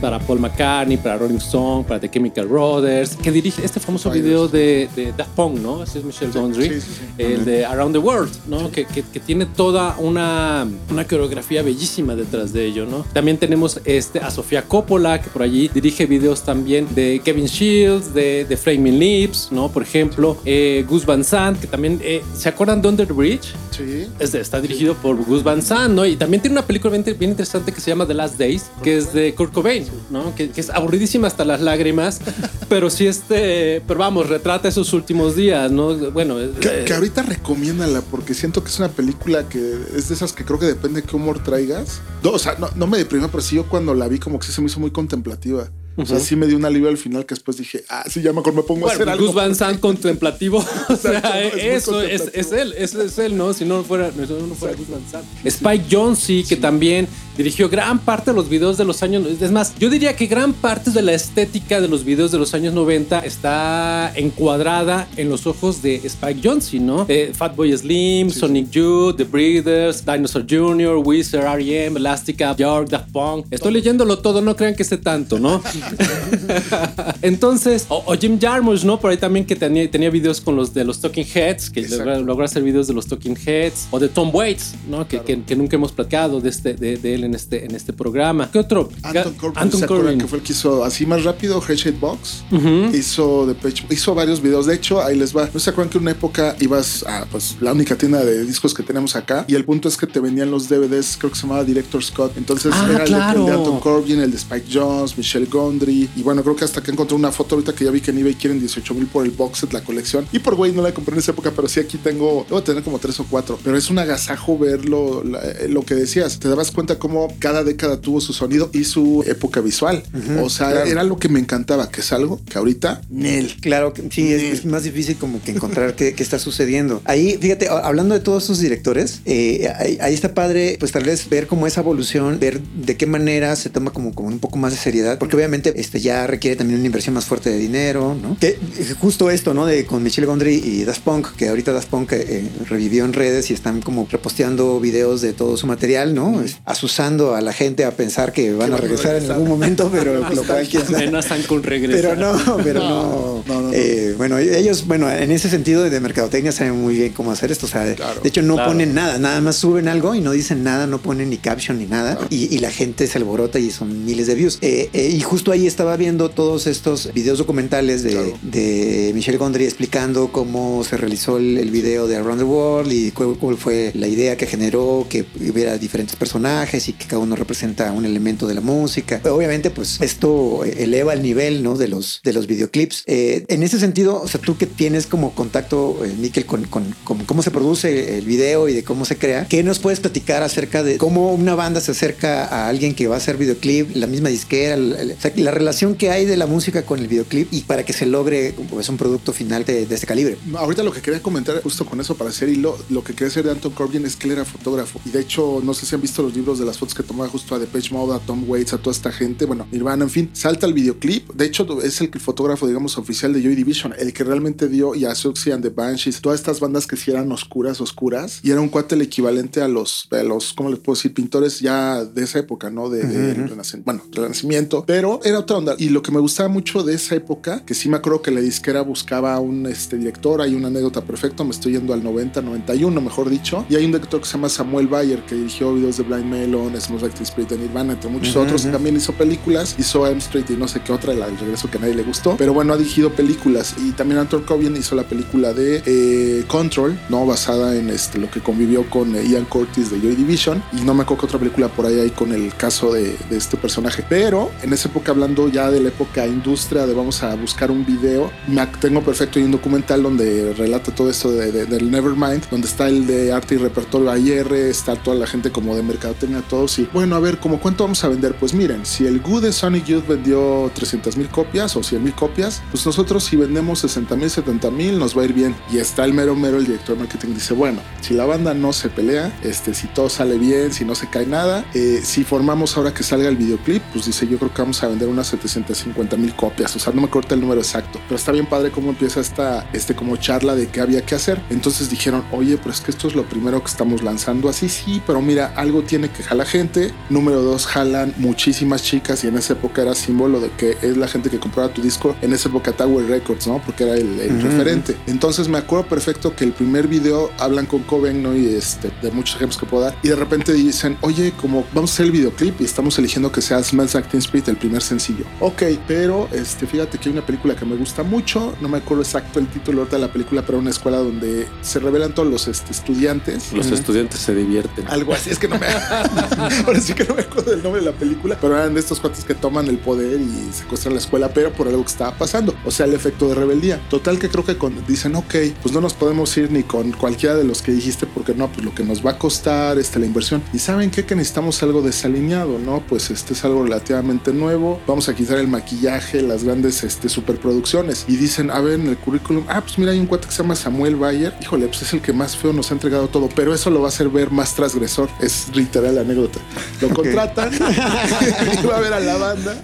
para 0.00 0.18
Paul 0.18 0.40
McCartney, 0.40 0.96
para 0.96 1.18
Rolling 1.18 1.36
Stone, 1.36 1.84
para 1.84 2.00
The 2.00 2.10
Chemical 2.10 2.46
Brothers, 2.46 3.16
que 3.16 3.30
dirige 3.30 3.64
este 3.64 3.78
famoso 3.78 4.10
video 4.10 4.48
de, 4.48 4.88
de 4.96 5.12
Daft 5.12 5.30
Punk, 5.36 5.58
¿no? 5.58 5.82
Ese 5.82 6.00
es 6.00 6.04
Michelle 6.04 6.32
Gondry, 6.32 6.68
sí, 6.68 6.80
sí, 6.80 6.92
sí. 7.16 7.22
el 7.22 7.44
de 7.44 7.64
Around 7.64 7.92
the 7.92 7.98
World, 7.98 8.32
¿no? 8.48 8.70
Que, 8.72 8.86
que, 8.86 9.02
que, 9.02 9.20
tiene 9.20 9.46
toda 9.46 9.96
una, 9.98 10.66
una 10.90 11.06
coreografía 11.06 11.62
bellísima 11.62 12.16
detrás 12.16 12.52
de 12.52 12.66
ello, 12.66 12.86
¿no? 12.86 13.04
También 13.12 13.38
tenemos 13.38 13.80
este, 13.84 14.18
a 14.18 14.30
Sofía 14.30 14.62
Coppola, 14.62 15.20
que 15.20 15.30
por 15.30 15.42
allí 15.42 15.70
dirige 15.72 16.06
videos 16.06 16.42
también 16.42 16.88
de 16.94 17.20
Kevin 17.24 17.46
Shields, 17.46 18.14
de, 18.14 18.44
de 18.44 18.56
Flaming 18.56 18.98
Lips, 18.98 19.48
¿no? 19.52 19.68
Por 19.68 19.82
ejemplo, 19.82 20.38
eh, 20.44 20.84
Gus 20.88 21.06
Van 21.06 21.22
Sant, 21.22 21.60
que 21.60 21.66
también, 21.68 22.00
eh, 22.02 22.22
¿se 22.34 22.48
acuerdan 22.48 22.82
de 22.82 22.88
Under 22.88 23.12
Bridge. 23.12 23.54
Sí. 23.70 24.06
Es 24.18 24.32
de, 24.32 24.40
está 24.40 24.60
dirigido 24.60 24.94
por 24.94 25.16
Gus 25.24 25.42
Van 25.44 25.62
Sant, 25.62 25.94
¿no? 25.94 26.04
Y 26.04 26.16
también 26.16 26.40
tiene 26.40 26.54
una 26.54 26.66
película 26.66 26.96
bien, 26.96 27.04
bien, 27.18 27.30
interesante 27.30 27.72
que 27.72 27.80
se 27.80 27.90
llama 27.90 28.06
The 28.06 28.14
Last 28.14 28.38
Days, 28.38 28.70
que 28.82 28.96
es 28.96 29.12
de 29.12 29.35
Kurt 29.36 29.52
Cobain, 29.52 29.86
¿no? 30.10 30.34
Que, 30.34 30.50
que 30.50 30.60
es 30.60 30.70
aburridísima 30.70 31.26
hasta 31.28 31.44
las 31.44 31.60
lágrimas, 31.60 32.20
pero 32.68 32.90
sí 32.90 33.06
este, 33.06 33.82
pero 33.86 34.00
vamos, 34.00 34.28
retrata 34.28 34.68
esos 34.68 34.92
últimos 34.92 35.36
días, 35.36 35.70
¿no? 35.70 35.94
Bueno. 36.10 36.36
Que, 36.60 36.82
eh, 36.82 36.84
que 36.84 36.94
ahorita 36.94 37.22
recomiéndala 37.22 38.00
porque 38.00 38.34
siento 38.34 38.62
que 38.62 38.70
es 38.70 38.78
una 38.78 38.88
película 38.88 39.48
que 39.48 39.58
es 39.94 40.08
de 40.08 40.14
esas 40.14 40.32
que 40.32 40.44
creo 40.44 40.58
que 40.58 40.66
depende 40.66 41.02
de 41.02 41.06
qué 41.06 41.14
humor 41.14 41.42
traigas. 41.42 42.00
No, 42.22 42.30
o 42.30 42.38
sea, 42.38 42.56
no, 42.58 42.68
no 42.74 42.86
me 42.86 42.98
deprimió, 42.98 43.30
pero 43.30 43.42
sí 43.42 43.56
yo 43.56 43.68
cuando 43.68 43.94
la 43.94 44.08
vi 44.08 44.18
como 44.18 44.38
que 44.38 44.46
se 44.46 44.60
me 44.60 44.66
hizo 44.66 44.80
muy 44.80 44.90
contemplativa. 44.90 45.70
O 45.96 46.04
sea, 46.04 46.20
sí 46.20 46.36
me 46.36 46.46
dio 46.46 46.56
un 46.56 46.64
alivio 46.64 46.88
al 46.88 46.98
final 46.98 47.24
que 47.24 47.34
después 47.34 47.56
dije, 47.56 47.84
ah, 47.88 48.04
sí, 48.08 48.20
ya 48.22 48.32
mejor 48.32 48.52
me 48.54 48.62
pongo 48.62 48.82
bueno, 48.82 48.88
a 48.88 48.94
hacer 48.94 49.06
Gus 49.06 49.12
algo. 49.12 49.26
Gus 49.26 49.34
Van 49.34 49.54
Sant 49.54 49.80
contemplativo. 49.80 50.58
o 50.88 50.96
sea, 50.96 51.42
es 51.42 51.54
muy 51.54 51.60
eso 51.62 52.02
es, 52.02 52.30
es, 52.34 52.52
él, 52.52 52.74
eso 52.76 53.02
es 53.02 53.18
él, 53.18 53.36
¿no? 53.36 53.52
Si 53.52 53.64
no 53.64 53.82
fuera, 53.82 54.10
no, 54.14 54.46
no 54.46 54.54
fuera 54.54 54.76
Gus 54.76 54.88
Van 54.90 55.02
Sant. 55.10 55.24
Spike 55.44 55.84
Jonze, 55.90 56.44
que 56.48 56.56
también 56.56 57.08
dirigió 57.36 57.68
gran 57.68 57.98
parte 57.98 58.30
de 58.30 58.36
los 58.36 58.48
videos 58.48 58.78
de 58.78 58.84
los 58.84 59.02
años. 59.02 59.26
Es 59.40 59.52
más, 59.52 59.74
yo 59.78 59.90
diría 59.90 60.16
que 60.16 60.26
gran 60.26 60.52
parte 60.52 60.90
de 60.90 61.02
la 61.02 61.12
estética 61.12 61.80
de 61.80 61.88
los 61.88 62.04
videos 62.04 62.32
de 62.32 62.38
los 62.38 62.54
años 62.54 62.74
90 62.74 63.20
está 63.20 64.12
encuadrada 64.16 65.08
en 65.16 65.28
los 65.28 65.46
ojos 65.46 65.82
de 65.82 65.96
Spike 66.04 66.40
Jonze, 66.42 66.78
¿no? 66.78 67.06
Eh, 67.08 67.32
Fatboy 67.34 67.76
Slim, 67.76 68.30
Sí, 68.30 68.40
Sonic 68.40 68.70
Youth, 68.70 69.16
The 69.16 69.24
Breeders, 69.24 70.04
Dinosaur 70.04 70.46
Jr., 70.48 70.96
Weezer, 71.04 71.44
R.E.M., 71.44 71.98
Elastica, 71.98 72.54
York, 72.56 72.88
Daft 72.88 73.10
Punk. 73.12 73.46
Estoy 73.50 73.72
leyéndolo 73.72 74.18
todo, 74.18 74.40
no 74.40 74.56
crean 74.56 74.74
que 74.74 74.84
sé 74.84 74.98
tanto, 74.98 75.38
¿no? 75.38 75.62
Entonces, 77.22 77.86
o, 77.88 78.02
o, 78.06 78.16
Jim 78.16 78.38
Jarmusch, 78.40 78.84
¿no? 78.84 78.98
Por 78.98 79.10
ahí 79.10 79.16
también 79.16 79.44
que 79.44 79.56
tenía, 79.56 79.90
tenía 79.90 80.10
videos 80.10 80.40
con 80.40 80.56
los 80.56 80.72
de 80.74 80.84
los 80.84 81.00
Talking 81.00 81.26
Heads, 81.34 81.70
que 81.70 81.86
logró, 81.88 82.20
logró, 82.20 82.44
hacer 82.44 82.62
videos 82.62 82.86
de 82.86 82.94
los 82.94 83.06
Talking 83.06 83.36
Heads, 83.36 83.88
o 83.90 83.98
de 83.98 84.08
Tom 84.08 84.30
Waits, 84.32 84.74
¿no? 84.88 85.06
Que, 85.06 85.18
claro. 85.18 85.24
que, 85.24 85.42
que 85.42 85.56
nunca 85.56 85.76
hemos 85.76 85.92
platicado 85.92 86.40
de, 86.40 86.48
este, 86.48 86.74
de, 86.74 86.96
de, 86.96 87.14
él 87.14 87.24
en 87.24 87.34
este, 87.34 87.64
en 87.64 87.74
este 87.74 87.92
programa. 87.92 88.50
¿Qué 88.50 88.58
otro? 88.58 88.88
Anton 89.02 89.34
Corbin, 89.34 89.58
Anton 89.58 89.80
¿se 89.80 89.86
Corbin. 89.86 90.18
que 90.18 90.26
fue 90.26 90.38
el 90.38 90.44
que 90.44 90.52
hizo 90.52 90.84
así 90.84 91.06
más 91.06 91.24
rápido, 91.24 91.62
Headshade 91.66 91.98
Box. 91.98 92.44
Uh 92.50 92.56
-huh. 92.56 92.94
Hizo, 92.94 93.46
de 93.46 93.56
hizo 93.90 94.14
varios 94.14 94.40
videos. 94.40 94.66
De 94.66 94.74
hecho, 94.74 95.02
ahí 95.02 95.16
les 95.16 95.36
va. 95.36 95.48
¿No 95.52 95.60
se 95.60 95.70
acuerdan 95.70 95.90
que 95.90 95.98
en 95.98 96.02
una 96.02 96.12
época 96.12 96.56
ibas 96.60 97.04
a 97.06 97.26
pues, 97.26 97.56
la 97.60 97.72
única 97.72 97.96
tienda 97.96 98.24
de 98.24 98.44
discos 98.44 98.74
que 98.74 98.82
tenemos 98.82 99.16
acá? 99.16 99.44
Y 99.48 99.54
el 99.54 99.64
punto 99.64 99.88
es 99.88 99.96
que 99.96 100.06
te 100.06 100.20
venían 100.20 100.50
los 100.50 100.68
DVDs, 100.68 101.16
creo 101.18 101.30
que 101.30 101.36
se 101.36 101.42
llamaba 101.42 101.64
Director 101.64 102.02
Scott. 102.02 102.36
Entonces 102.36 102.72
ah, 102.74 102.88
era 102.90 103.04
claro. 103.04 103.40
el, 103.40 103.46
de, 103.46 103.52
Anton 103.52 103.80
Corbin, 103.80 104.20
el 104.20 104.30
de 104.30 104.36
Spike 104.36 104.66
Jones, 104.72 105.16
Michelle 105.16 105.46
Y 105.84 106.22
bueno, 106.22 106.42
creo 106.42 106.56
que 106.56 106.64
hasta 106.64 106.82
que 106.82 106.90
encontré 106.90 107.16
una 107.16 107.32
foto 107.32 107.54
ahorita 107.54 107.74
que 107.74 107.84
ya 107.84 107.90
vi 107.90 108.00
que 108.00 108.10
en 108.10 108.18
eBay 108.18 108.34
quieren 108.34 108.58
18 108.58 108.94
mil 108.94 109.06
por 109.06 109.24
el 109.24 109.30
box 109.30 109.60
set, 109.60 109.72
la 109.72 109.82
colección. 109.82 110.26
Y 110.32 110.38
por 110.38 110.54
güey 110.54 110.72
no 110.72 110.82
la 110.82 110.92
compré 110.92 111.14
en 111.14 111.20
esa 111.20 111.32
época, 111.32 111.52
pero 111.54 111.68
sí 111.68 111.80
aquí 111.80 111.98
tengo, 111.98 112.44
debo 112.48 112.62
tener 112.62 112.82
como 112.82 112.98
tres 112.98 113.18
o 113.20 113.26
cuatro. 113.28 113.58
Pero 113.62 113.76
es 113.76 113.90
un 113.90 113.98
agasajo 113.98 114.58
ver 114.58 114.88
lo, 114.88 115.22
la, 115.22 115.40
lo 115.68 115.82
que 115.82 115.94
decías. 115.94 116.38
Te 116.38 116.48
dabas 116.48 116.70
cuenta 116.70 116.98
cómo 116.98 117.34
cada 117.38 117.64
década 117.64 118.00
tuvo 118.00 118.20
su 118.20 118.32
sonido 118.32 118.70
y 118.72 118.84
su 118.84 119.24
época 119.26 119.60
visual. 119.60 120.02
Uh 120.12 120.18
-huh, 120.18 120.44
o 120.44 120.50
sea, 120.50 120.70
claro. 120.70 120.90
era 120.90 121.02
lo 121.02 121.18
que 121.18 121.28
me 121.28 121.40
encantaba, 121.40 121.90
que 121.90 122.00
es 122.00 122.12
algo 122.12 122.40
que 122.48 122.58
ahorita, 122.58 123.02
Nel. 123.10 123.54
Claro, 123.60 123.92
sí, 124.10 124.32
es, 124.32 124.42
es, 124.42 124.64
más 124.64 124.84
difícil 124.84 125.16
como 125.16 125.42
que 125.42 125.52
encontrar 125.52 125.94
qué, 125.94 126.14
qué, 126.14 126.22
está 126.22 126.38
sucediendo. 126.38 127.02
Ahí, 127.04 127.38
fíjate, 127.40 127.68
hablando 127.68 128.14
de 128.14 128.20
todos 128.20 128.44
esos 128.44 128.58
directores, 128.58 129.20
eh, 129.24 129.72
ahí, 129.78 129.98
ahí, 130.00 130.14
está 130.14 130.34
padre, 130.34 130.76
pues 130.78 130.92
tal 130.92 131.04
vez 131.04 131.28
ver 131.28 131.46
cómo 131.46 131.66
esa 131.66 131.80
evolución, 131.80 132.38
ver 132.38 132.60
de 132.60 132.96
qué 132.96 133.06
manera 133.06 133.54
se 133.56 133.70
toma 133.70 133.92
como, 133.92 134.14
como 134.14 134.28
un 134.28 134.38
poco 134.38 134.56
más 134.58 134.72
de 134.72 134.78
seriedad, 134.78 135.18
porque 135.18 135.36
obviamente 135.36 135.65
este 135.76 136.00
ya 136.00 136.26
requiere 136.26 136.56
también 136.56 136.78
una 136.78 136.86
inversión 136.86 137.14
más 137.14 137.24
fuerte 137.24 137.50
de 137.50 137.58
dinero, 137.58 138.16
¿no? 138.20 138.36
Que 138.38 138.58
justo 139.00 139.30
esto, 139.30 139.54
¿no? 139.54 139.66
De 139.66 139.86
con 139.86 140.02
Michelle 140.02 140.26
Gondry 140.26 140.54
y 140.54 140.84
Daft 140.84 141.02
Punk, 141.02 141.36
que 141.36 141.48
ahorita 141.48 141.72
Daft 141.72 141.88
Punk 141.88 142.12
eh, 142.12 142.48
revivió 142.68 143.04
en 143.04 143.12
redes 143.12 143.50
y 143.50 143.54
están 143.54 143.80
como 143.82 144.06
reposteando 144.10 144.80
videos 144.80 145.20
de 145.20 145.32
todo 145.32 145.56
su 145.56 145.66
material, 145.66 146.14
¿no? 146.14 146.42
Asusando 146.64 147.34
a 147.34 147.40
la 147.40 147.52
gente 147.52 147.84
a 147.84 147.92
pensar 147.92 148.32
que 148.32 148.52
van 148.52 148.72
a 148.72 148.76
regresar 148.76 149.16
en 149.16 149.30
algún 149.30 149.48
momento, 149.48 149.90
pero 149.92 150.28
lo 150.34 150.44
cual 150.44 150.66
quién 150.68 150.84
sabe. 150.84 151.04
Amenazan 151.04 151.42
con 151.42 151.62
regresar. 151.62 152.16
Pero 152.16 152.16
no, 152.16 152.56
pero 152.62 152.80
no. 152.80 153.44
no, 153.46 153.54
no, 153.54 153.62
no 153.62 153.72
eh, 153.72 154.14
bueno, 154.16 154.38
ellos, 154.38 154.86
bueno, 154.86 155.10
en 155.10 155.30
ese 155.30 155.48
sentido 155.48 155.88
de 155.88 156.00
mercadotecnia 156.00 156.52
saben 156.52 156.80
muy 156.80 156.96
bien 156.96 157.12
cómo 157.12 157.32
hacer 157.32 157.50
esto. 157.50 157.66
O 157.66 157.68
sea, 157.68 157.94
claro, 157.94 158.20
de 158.20 158.28
hecho 158.28 158.42
no 158.42 158.54
claro. 158.54 158.72
ponen 158.72 158.94
nada, 158.94 159.18
nada 159.18 159.40
más 159.40 159.56
suben 159.56 159.88
algo 159.88 160.14
y 160.14 160.20
no 160.20 160.32
dicen 160.32 160.62
nada, 160.64 160.86
no 160.86 160.98
ponen 160.98 161.30
ni 161.30 161.38
caption 161.38 161.78
ni 161.78 161.86
nada. 161.86 162.14
Claro. 162.16 162.28
Y, 162.30 162.54
y, 162.54 162.58
la 162.58 162.70
gente 162.70 163.06
se 163.06 163.18
alborota 163.18 163.58
y 163.58 163.70
son 163.70 164.04
miles 164.04 164.26
de 164.26 164.34
views. 164.34 164.58
Eh, 164.60 164.90
eh, 164.92 165.08
y 165.08 165.20
justo 165.20 165.52
ahí 165.52 165.55
estaba 165.64 165.96
viendo 165.96 166.28
todos 166.28 166.66
estos 166.66 167.12
videos 167.14 167.38
documentales 167.38 168.02
de, 168.02 168.10
Claro. 168.10 168.32
de 168.42 169.12
Michelle 169.14 169.38
Gondry 169.38 169.64
explicando 169.64 170.32
cómo 170.32 170.82
se 170.84 170.96
realizó 170.96 171.36
el, 171.38 171.56
el 171.58 171.70
video 171.70 172.08
de 172.08 172.16
Around 172.16 172.38
the 172.40 172.44
World 172.44 172.92
y 172.92 173.12
cuál, 173.12 173.36
cuál 173.38 173.56
fue 173.56 173.92
la 173.94 174.08
idea 174.08 174.36
que 174.36 174.46
generó 174.46 175.06
que 175.08 175.24
hubiera 175.40 175.78
diferentes 175.78 176.16
personajes 176.16 176.88
y 176.88 176.92
que 176.94 177.06
cada 177.06 177.20
uno 177.22 177.36
representa 177.36 177.92
un 177.92 178.04
elemento 178.04 178.46
de 178.48 178.54
la 178.54 178.60
música. 178.60 179.20
Obviamente, 179.30 179.70
pues 179.70 180.00
esto 180.00 180.64
eleva 180.64 181.12
el 181.12 181.22
nivel 181.22 181.62
¿no? 181.62 181.76
de, 181.76 181.86
los, 181.88 182.20
de 182.24 182.32
los 182.32 182.46
videoclips. 182.48 183.04
Eh, 183.06 183.44
en 183.48 183.62
ese 183.62 183.78
sentido, 183.78 184.20
o 184.20 184.26
sea, 184.26 184.40
tú 184.40 184.56
que 184.58 184.66
tienes 184.66 185.06
como 185.06 185.34
contacto, 185.34 186.04
eh, 186.04 186.12
Nickel, 186.18 186.44
con, 186.46 186.64
con- 186.64 186.94
con 187.04 187.24
cómo 187.24 187.42
se 187.42 187.50
produce 187.50 188.18
el 188.18 188.24
video 188.24 188.68
y 188.68 188.74
de 188.74 188.82
cómo 188.82 189.04
se 189.04 189.16
crea, 189.16 189.46
¿qué 189.48 189.62
nos 189.62 189.78
puedes 189.78 190.00
platicar 190.00 190.42
acerca 190.42 190.82
de 190.82 190.96
cómo 190.98 191.32
una 191.34 191.54
banda 191.54 191.80
se 191.80 191.92
acerca 191.92 192.44
a 192.46 192.68
alguien 192.68 192.94
que 192.94 193.06
va 193.06 193.14
a 193.14 193.18
hacer 193.18 193.36
videoclip, 193.36 193.94
la 193.94 194.06
misma 194.06 194.28
disquera, 194.30 194.74
el- 194.74 194.96
el- 194.98 195.10
o 195.12 195.20
sea, 195.20 195.32
la 195.42 195.50
relación 195.50 195.94
que 195.94 196.10
hay 196.10 196.24
de 196.24 196.36
la 196.36 196.46
música 196.46 196.84
con 196.84 196.98
el 196.98 197.08
videoclip 197.08 197.52
y 197.52 197.62
para 197.62 197.84
que 197.84 197.92
se 197.92 198.06
logre 198.06 198.54
pues, 198.70 198.88
un 198.88 198.96
producto 198.96 199.32
final 199.32 199.64
de, 199.64 199.86
de 199.86 199.94
este 199.94 200.06
calibre? 200.06 200.36
Ahorita 200.54 200.82
lo 200.82 200.92
que 200.92 201.00
quería 201.00 201.22
comentar 201.22 201.62
justo 201.62 201.84
con 201.84 202.00
eso 202.00 202.14
para 202.16 202.30
hacer 202.30 202.48
hilo, 202.48 202.76
lo 202.90 203.02
que 203.02 203.12
quería 203.12 203.28
hacer 203.28 203.44
de 203.44 203.50
Anton 203.50 203.72
Corbijn 203.72 204.04
es 204.06 204.16
que 204.16 204.26
él 204.26 204.32
era 204.32 204.44
fotógrafo. 204.44 205.00
Y 205.04 205.10
de 205.10 205.20
hecho, 205.20 205.60
no 205.62 205.74
sé 205.74 205.86
si 205.86 205.94
han 205.94 206.00
visto 206.00 206.22
los 206.22 206.34
libros 206.34 206.58
de 206.58 206.64
las 206.64 206.78
fotos 206.78 206.94
que 206.94 207.02
tomaba 207.02 207.28
justo 207.28 207.54
a 207.54 207.58
Depeche 207.58 207.92
Mode, 207.92 208.16
a 208.16 208.18
Tom 208.18 208.48
Waits, 208.48 208.72
a 208.72 208.78
toda 208.78 208.94
esta 208.94 209.12
gente. 209.12 209.44
Bueno, 209.44 209.66
Nirvana, 209.70 210.04
en 210.04 210.10
fin, 210.10 210.30
salta 210.32 210.66
el 210.66 210.74
videoclip. 210.74 211.32
De 211.32 211.44
hecho, 211.44 211.80
es 211.82 212.00
el 212.00 212.10
fotógrafo, 212.20 212.66
digamos, 212.66 212.98
oficial 212.98 213.32
de 213.32 213.42
Joy 213.42 213.54
Division, 213.54 213.94
el 213.98 214.12
que 214.12 214.24
realmente 214.24 214.68
dio 214.68 214.94
y 214.94 215.04
a 215.04 215.14
Suxy 215.14 215.52
and 215.52 215.62
the 215.62 215.70
Banshees, 215.70 216.20
todas 216.20 216.40
estas 216.40 216.60
bandas 216.60 216.86
que 216.86 216.96
sí 216.96 217.10
eran 217.10 217.30
oscuras, 217.32 217.80
oscuras. 217.80 218.40
Y 218.42 218.50
era 218.50 218.60
un 218.60 218.68
cuate 218.68 218.94
el 218.94 219.02
equivalente 219.02 219.60
a 219.60 219.68
los, 219.68 220.08
a 220.10 220.22
los 220.22 220.52
¿cómo 220.52 220.70
les 220.70 220.78
puedo 220.78 220.96
decir? 220.96 221.12
Pintores 221.14 221.60
ya 221.60 222.04
de 222.04 222.24
esa 222.24 222.38
época, 222.38 222.70
¿no? 222.70 222.88
De, 222.88 223.02
de 223.04 223.34
renacimiento, 223.34 223.84
bueno, 223.84 224.02
renacimiento. 224.12 224.84
Pero 224.86 225.20
era 225.28 225.40
otra 225.40 225.56
onda. 225.56 225.74
Y 225.78 225.88
lo 225.88 226.02
que 226.02 226.12
me 226.12 226.20
gustaba 226.20 226.48
mucho 226.48 226.82
de 226.82 226.94
esa 226.94 227.14
época, 227.14 227.62
que 227.64 227.74
sí 227.74 227.88
me 227.88 227.96
acuerdo 227.96 228.22
que 228.22 228.30
la 228.30 228.40
disquera 228.40 228.82
buscaba 228.82 229.34
a 229.34 229.40
un 229.40 229.66
este, 229.66 229.96
director, 229.96 230.40
hay 230.40 230.54
una 230.54 230.68
anécdota 230.68 231.02
perfecta, 231.02 231.44
me 231.44 231.50
estoy 231.50 231.72
yendo 231.72 231.92
al 231.92 232.02
90, 232.02 232.42
91, 232.42 233.00
mejor 233.00 233.28
dicho. 233.28 233.64
Y 233.68 233.76
hay 233.76 233.84
un 233.84 233.92
director 233.92 234.20
que 234.20 234.26
se 234.26 234.32
llama 234.32 234.48
Samuel 234.48 234.86
Bayer, 234.86 235.20
que 235.22 235.34
dirigió 235.34 235.74
videos 235.74 235.96
de 235.96 236.04
Blind 236.04 236.26
Melon, 236.26 236.80
Smells 236.80 237.02
Like 237.02 237.22
Spirit 237.22 237.50
de 237.50 237.58
Nirvana, 237.58 237.94
entre 237.94 238.10
muchos 238.10 238.36
otros. 238.36 238.62
También 238.62 238.96
hizo 238.96 239.12
películas, 239.12 239.74
hizo 239.78 240.06
Elm 240.06 240.18
Street 240.18 240.46
y 240.50 240.52
no 240.52 240.68
sé 240.68 240.80
qué 240.80 240.92
otra, 240.92 241.12
la 241.14 241.26
del 241.26 241.38
regreso 241.38 241.70
que 241.70 241.78
a 241.78 241.80
nadie 241.80 241.94
le 241.94 242.02
gustó. 242.02 242.36
Pero 242.36 242.52
bueno, 242.52 242.72
ha 242.72 242.76
dirigido 242.76 243.10
películas. 243.10 243.74
Y 243.78 243.92
también 243.92 244.20
Anton 244.20 244.42
Corbijn 244.42 244.76
hizo 244.76 244.94
la 244.94 245.04
película 245.04 245.52
de 245.52 245.82
eh, 245.84 246.44
Control, 246.46 246.98
¿no? 247.08 247.26
Basada 247.26 247.76
en 247.76 247.90
este, 247.90 248.18
lo 248.18 248.30
que 248.30 248.40
convivió 248.40 248.88
con 248.90 249.16
eh, 249.16 249.26
Ian 249.26 249.44
Curtis 249.46 249.90
de 249.90 250.00
Joy 250.00 250.14
Division. 250.14 250.62
Y 250.72 250.82
no 250.82 250.94
me 250.94 251.02
acuerdo 251.02 251.22
qué 251.22 251.26
otra 251.26 251.38
película 251.38 251.68
por 251.68 251.86
ahí 251.86 251.98
hay 251.98 252.10
con 252.10 252.32
el 252.32 252.54
caso 252.54 252.92
de, 252.92 253.16
de 253.30 253.36
este 253.36 253.56
personaje. 253.56 254.04
Pero 254.08 254.50
en 254.62 254.72
esa 254.72 254.88
época, 254.88 255.12
hablando 255.16 255.48
ya 255.48 255.70
de 255.70 255.80
la 255.80 255.88
época 255.88 256.26
industria, 256.26 256.86
de 256.86 256.92
vamos 256.94 257.22
a 257.22 257.34
buscar 257.34 257.70
un 257.70 257.84
video, 257.86 258.30
me 258.46 258.64
tengo 258.80 259.00
perfecto 259.02 259.40
y 259.40 259.42
un 259.44 259.50
documental 259.50 260.02
donde 260.02 260.52
relata 260.54 260.94
todo 260.94 261.08
esto 261.10 261.32
de, 261.32 261.50
de- 261.50 261.64
del 261.66 261.90
Nevermind, 261.90 262.48
donde 262.50 262.66
está 262.68 262.88
el 262.88 263.06
de 263.06 263.32
arte 263.32 263.54
y 263.54 263.58
repertorio 263.58 264.10
AIR, 264.10 264.52
está 264.54 264.94
toda 264.96 265.16
la 265.16 265.26
gente 265.26 265.50
como 265.50 265.74
de 265.74 265.82
mercadotecnia, 265.82 266.42
todos. 266.42 266.78
Y 266.78 266.88
bueno, 266.92 267.16
a 267.16 267.20
ver, 267.20 267.38
como 267.38 267.58
cuánto 267.60 267.84
vamos 267.84 268.04
a 268.04 268.08
vender? 268.08 268.34
Pues 268.38 268.52
miren, 268.52 268.84
si 268.84 269.06
el 269.06 269.20
Good 269.20 269.44
de 269.44 269.52
Sonic 269.52 269.86
Youth 269.86 270.06
vendió 270.06 270.70
300 270.74 271.16
mil 271.16 271.28
copias 271.28 271.74
o 271.76 271.82
100 271.82 272.04
mil 272.04 272.14
copias, 272.14 272.62
pues 272.70 272.84
nosotros 272.84 273.24
si 273.24 273.36
vendemos 273.36 273.78
60 273.80 274.14
mil, 274.16 274.28
70 274.30 274.70
mil, 274.70 274.98
nos 274.98 275.16
va 275.16 275.22
a 275.22 275.24
ir 275.24 275.32
bien. 275.32 275.54
Y 275.72 275.78
está 275.78 276.04
el 276.04 276.12
mero 276.12 276.34
mero, 276.36 276.58
el 276.58 276.66
director 276.66 276.96
de 276.96 277.02
marketing, 277.04 277.34
dice, 277.34 277.54
bueno, 277.54 277.80
si 278.02 278.14
la 278.14 278.26
banda 278.26 278.52
no 278.54 278.72
se 278.72 278.88
pelea, 278.90 279.34
este, 279.42 279.72
si 279.74 279.86
todo 279.88 280.08
sale 280.10 280.36
bien, 280.38 280.72
si 280.72 280.84
no 280.84 280.94
se 280.94 281.08
cae 281.08 281.26
nada, 281.26 281.64
eh, 281.74 282.00
si 282.04 282.24
formamos 282.24 282.76
ahora 282.76 282.92
que 282.92 283.02
salga 283.02 283.28
el 283.28 283.36
videoclip, 283.36 283.82
pues 283.92 284.06
dice, 284.06 284.26
yo 284.28 284.38
creo 284.38 284.52
que 284.52 284.62
vamos 284.62 284.82
a 284.82 284.88
vender 284.88 285.05
unas 285.06 285.26
750 285.28 286.16
mil 286.16 286.34
copias. 286.34 286.74
O 286.76 286.78
sea, 286.78 286.92
no 286.92 287.00
me 287.00 287.06
acuerdo 287.06 287.34
el 287.34 287.40
número 287.40 287.60
exacto, 287.60 288.00
pero 288.06 288.16
está 288.16 288.32
bien 288.32 288.46
padre 288.46 288.70
cómo 288.70 288.90
empieza 288.90 289.20
esta, 289.20 289.68
este 289.72 289.94
como 289.94 290.16
charla 290.16 290.54
de 290.54 290.68
qué 290.68 290.80
había 290.80 291.04
que 291.04 291.14
hacer. 291.14 291.40
Entonces 291.50 291.90
dijeron, 291.90 292.24
oye, 292.32 292.56
pero 292.58 292.70
es 292.70 292.80
que 292.80 292.90
esto 292.90 293.08
es 293.08 293.14
lo 293.14 293.24
primero 293.28 293.60
que 293.62 293.68
estamos 293.68 294.02
lanzando 294.02 294.48
así, 294.48 294.68
sí, 294.68 295.02
pero 295.06 295.20
mira, 295.22 295.52
algo 295.56 295.82
tiene 295.82 296.08
que 296.10 296.22
jalar 296.22 296.46
gente. 296.46 296.92
Número 297.10 297.42
dos, 297.42 297.66
jalan 297.66 298.14
muchísimas 298.18 298.82
chicas 298.82 299.24
y 299.24 299.28
en 299.28 299.36
esa 299.36 299.54
época 299.54 299.82
era 299.82 299.94
símbolo 299.94 300.40
de 300.40 300.50
que 300.50 300.76
es 300.82 300.96
la 300.96 301.08
gente 301.08 301.30
que 301.30 301.38
compraba 301.38 301.68
tu 301.72 301.82
disco. 301.82 302.16
En 302.22 302.32
esa 302.32 302.48
época 302.48 302.72
Tower 302.72 303.06
Records, 303.06 303.46
¿no? 303.46 303.60
Porque 303.64 303.84
era 303.84 303.94
el, 303.94 304.20
el 304.20 304.36
Ujú, 304.36 304.46
referente. 304.46 304.96
Entonces 305.06 305.48
me 305.48 305.58
acuerdo 305.58 305.86
perfecto 305.88 306.34
que 306.34 306.44
el 306.44 306.52
primer 306.52 306.88
video 306.88 307.30
hablan 307.38 307.66
con 307.66 307.82
Coven, 307.82 308.22
¿no? 308.22 308.36
Y 308.36 308.46
este, 308.54 308.90
de 309.02 309.10
muchos 309.10 309.36
ejemplos 309.36 309.58
que 309.58 309.66
puedo 309.66 309.84
dar. 309.84 309.96
Y 310.02 310.08
de 310.08 310.16
repente 310.16 310.52
dicen, 310.52 310.96
oye, 311.00 311.32
como 311.40 311.64
vamos 311.72 311.90
a 311.90 311.94
hacer 311.94 312.06
el 312.06 312.12
videoclip 312.12 312.60
y 312.60 312.64
estamos 312.64 312.98
eligiendo 312.98 313.30
que 313.32 313.40
sea 313.40 313.62
Smells 313.62 313.92
Teen 313.92 314.18
Spirit 314.18 314.48
el 314.48 314.56
primer 314.56 314.82
sencillo. 314.82 314.95
Ok, 315.40 315.62
pero 315.86 316.28
este, 316.32 316.66
fíjate 316.66 316.98
que 316.98 317.08
hay 317.08 317.12
una 317.14 317.24
película 317.26 317.56
que 317.56 317.64
me 317.64 317.76
gusta 317.76 318.02
mucho. 318.02 318.54
No 318.60 318.68
me 318.68 318.78
acuerdo 318.78 319.02
exacto 319.02 319.38
el 319.38 319.46
título 319.48 319.86
de 319.86 319.98
la 319.98 320.12
película, 320.12 320.42
pero 320.44 320.58
una 320.58 320.70
escuela 320.70 320.98
donde 320.98 321.46
se 321.62 321.78
revelan 321.80 322.14
todos 322.14 322.28
los 322.30 322.48
este, 322.48 322.72
estudiantes. 322.72 323.52
Los 323.52 323.70
estudiantes 323.70 324.20
se 324.20 324.34
divierten. 324.34 324.86
Algo 324.88 325.14
así, 325.14 325.30
es 325.30 325.38
que 325.38 325.48
no 325.48 325.58
me. 325.58 325.66
Ahora 326.66 326.80
sí 326.80 326.92
que 326.94 327.04
no 327.04 327.14
me 327.14 327.22
acuerdo 327.22 327.50
del 327.52 327.62
nombre 327.62 327.80
de 327.80 327.90
la 327.90 327.96
película, 327.96 328.36
pero 328.40 328.56
eran 328.56 328.74
de 328.74 328.80
estos 328.80 329.00
cuates 329.00 329.24
que 329.24 329.34
toman 329.34 329.66
el 329.68 329.78
poder 329.78 330.20
y 330.20 330.52
secuestran 330.52 330.94
la 330.94 331.00
escuela, 331.00 331.28
pero 331.32 331.52
por 331.52 331.68
algo 331.68 331.82
que 331.82 331.90
estaba 331.90 332.12
pasando. 332.16 332.54
O 332.64 332.70
sea, 332.70 332.86
el 332.86 332.94
efecto 332.94 333.28
de 333.28 333.34
rebeldía. 333.34 333.80
Total, 333.88 334.18
que 334.18 334.28
creo 334.28 334.44
que 334.44 334.56
con- 334.58 334.84
dicen, 334.86 335.14
ok, 335.16 335.34
pues 335.62 335.74
no 335.74 335.80
nos 335.80 335.94
podemos 335.94 336.36
ir 336.36 336.50
ni 336.50 336.62
con 336.62 336.92
cualquiera 336.92 337.34
de 337.36 337.44
los 337.44 337.62
que 337.62 337.72
dijiste, 337.72 338.06
porque 338.06 338.34
no, 338.34 338.48
pues 338.48 338.64
lo 338.64 338.74
que 338.74 338.84
nos 338.84 339.04
va 339.04 339.12
a 339.12 339.18
costar 339.18 339.78
este, 339.78 339.98
la 339.98 340.06
inversión. 340.06 340.42
Y 340.52 340.58
saben 340.58 340.90
qué? 340.90 341.06
que 341.06 341.14
necesitamos 341.14 341.62
algo 341.62 341.82
desalineado, 341.82 342.58
¿no? 342.58 342.80
Pues 342.86 343.10
este 343.10 343.32
es 343.34 343.44
algo 343.44 343.62
relativamente 343.64 344.32
nuevo. 344.32 344.80
Vamos 344.86 345.08
a 345.08 345.14
quitar 345.14 345.38
el 345.38 345.48
maquillaje, 345.48 346.22
las 346.22 346.44
grandes 346.44 346.84
este, 346.84 347.08
superproducciones. 347.08 348.04
Y 348.06 348.16
dicen, 348.16 348.50
a 348.50 348.60
ver, 348.60 348.74
en 348.74 348.86
el 348.86 348.96
currículum, 348.96 349.44
ah, 349.48 349.60
pues 349.60 349.78
mira, 349.78 349.92
hay 349.92 349.98
un 349.98 350.06
cuate 350.06 350.26
que 350.26 350.32
se 350.32 350.42
llama 350.42 350.54
Samuel 350.54 350.94
Bayer. 350.94 351.34
Híjole, 351.40 351.66
pues 351.66 351.82
es 351.82 351.92
el 351.92 352.00
que 352.00 352.12
más 352.12 352.36
feo 352.36 352.52
nos 352.52 352.70
ha 352.70 352.74
entregado 352.74 353.08
todo, 353.08 353.28
pero 353.34 353.52
eso 353.52 353.70
lo 353.70 353.80
va 353.80 353.86
a 353.86 353.88
hacer 353.88 354.08
ver 354.08 354.30
más 354.30 354.54
transgresor. 354.54 355.08
Es 355.20 355.48
literal 355.54 355.96
la 355.96 356.02
anécdota. 356.02 356.38
Lo 356.80 356.88
contratan, 356.94 357.52
iba 358.62 358.76
a 358.76 358.80
ver 358.80 358.92
a 358.92 359.00
la 359.00 359.16
banda 359.16 359.62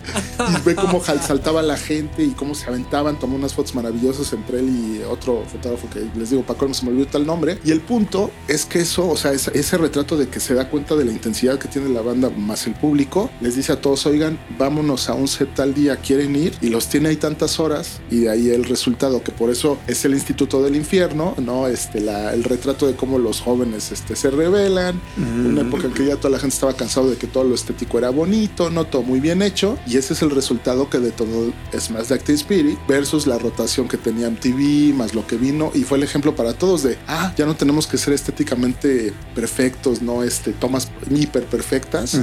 y 0.51 0.65
ve 0.65 0.75
cómo 0.75 1.03
saltaba 1.03 1.63
la 1.63 1.77
gente 1.77 2.25
y 2.25 2.31
cómo 2.31 2.55
se 2.55 2.67
aventaban. 2.67 3.19
Tomó 3.19 3.37
unas 3.37 3.55
fotos 3.55 3.75
maravillosas 3.75 4.33
entre 4.33 4.59
él 4.59 4.69
y 4.69 5.03
otro 5.05 5.45
fotógrafo 5.51 5.89
que 5.89 6.05
les 6.19 6.31
digo, 6.31 6.43
Paco, 6.43 6.67
no 6.67 6.75
se 6.75 6.85
me 6.85 6.91
olvidó 6.91 7.07
tal 7.07 7.27
nombre. 7.27 7.59
Y 7.65 7.71
el 7.71 7.81
punto 7.81 8.31
es 8.49 8.65
que 8.65 8.81
eso, 8.81 9.09
o 9.09 9.17
sea, 9.17 9.33
ese, 9.33 9.57
ese 9.57 9.79
retrato 9.79 10.17
de 10.17 10.29
que 10.29 10.41
se 10.41 10.55
da 10.55 10.69
cuenta 10.69 10.97
de 10.97 11.05
la 11.05 11.13
intensidad 11.13 11.59
que 11.59 11.69
tiene 11.69 11.89
la 11.91 12.01
banda 12.01 12.31
más 12.31 12.67
el 12.67 12.75
público, 12.75 13.31
les 13.41 13.55
dice 13.55 13.73
a 13.73 13.81
todos, 13.81 14.05
oigan, 14.07 14.39
vámonos 14.59 15.09
a 15.09 15.12
un 15.15 15.29
set 15.29 15.55
tal 15.55 15.75
día, 15.75 15.97
quieren 15.97 16.35
ir 16.37 16.55
y 16.61 16.69
los 16.69 16.89
tiene 16.89 17.11
ahí 17.11 17.17
tantas 17.17 17.61
horas 17.61 18.01
y 18.11 18.21
de 18.21 18.31
ahí 18.31 18.51
el 18.51 18.65
resultado, 18.65 19.23
que 19.23 19.33
por 19.33 19.51
eso 19.51 19.79
es 19.87 20.05
el 20.05 20.15
Instituto 20.15 20.63
del 20.63 20.77
Infierno, 20.77 21.35
¿no? 21.39 21.67
Este, 21.69 22.01
la, 22.01 22.33
el 22.33 22.45
retrato 22.45 22.87
de 22.87 22.95
cómo 22.95 23.19
los 23.19 23.41
jóvenes 23.41 23.93
este, 23.93 24.17
se 24.17 24.31
rebelan, 24.31 25.01
una 25.17 25.63
época 25.63 25.87
en 25.87 25.95
que 25.95 26.07
ya 26.07 26.17
toda 26.17 26.31
la 26.31 26.39
gente 26.39 26.55
estaba 26.55 26.75
cansado 26.75 27.11
de 27.11 27.17
que 27.17 27.27
todo 27.27 27.45
lo 27.45 27.55
estético 27.55 27.99
era 27.99 28.11
bonito, 28.11 28.71
no 28.71 28.85
todo 28.85 29.03
muy 29.03 29.21
bien 29.21 29.43
hecho, 29.43 29.79
y 29.87 29.97
ese 29.97 30.15
es 30.15 30.23
el 30.23 30.31
resultado 30.31 30.89
que 30.89 30.99
detonó 30.99 31.53
Smash 31.79 32.11
Like 32.11 32.25
Teen 32.25 32.37
Spirit 32.37 32.79
versus 32.89 33.27
la 33.27 33.39
rotación 33.39 33.89
que 33.89 33.97
tenía 33.97 34.31
MTV, 34.31 34.95
más 34.95 35.15
lo 35.15 35.27
que 35.27 35.37
vino, 35.37 35.71
y 35.75 35.83
fue 35.83 35.99
el 35.99 36.05
ejemplo 36.05 36.35
para 36.35 36.55
todos 36.55 36.83
de, 36.83 36.99
ah, 37.07 37.33
ya 37.37 37.47
no 37.47 37.57
tenemos 37.57 37.87
que 37.87 37.99
ser 37.99 38.15
estéticamente 38.15 39.13
perfectos, 39.35 40.03
no 40.03 40.23
este, 40.23 40.53
tomas 40.53 40.89
hiper 41.11 41.45
perfectas, 41.45 42.19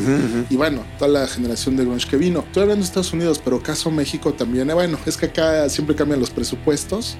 y 0.50 0.56
bueno, 0.56 0.83
toda 0.97 1.09
la 1.09 1.27
generación 1.27 1.75
de 1.75 1.86
grunge 1.86 2.07
que 2.07 2.18
vino. 2.18 2.39
Estoy 2.39 2.63
de 2.80 2.86
Estados 2.88 3.13
Unidos, 3.13 3.39
pero 3.44 3.62
caso 3.62 3.92
México 3.92 4.34
también, 4.34 4.70
eh, 4.70 4.74
bueno, 4.74 4.98
es 5.06 5.18
que 5.18 5.27
acá 5.27 5.70
siempre 5.70 5.96
cambian 5.96 6.20
los 6.20 6.30
presupuestos, 6.30 7.18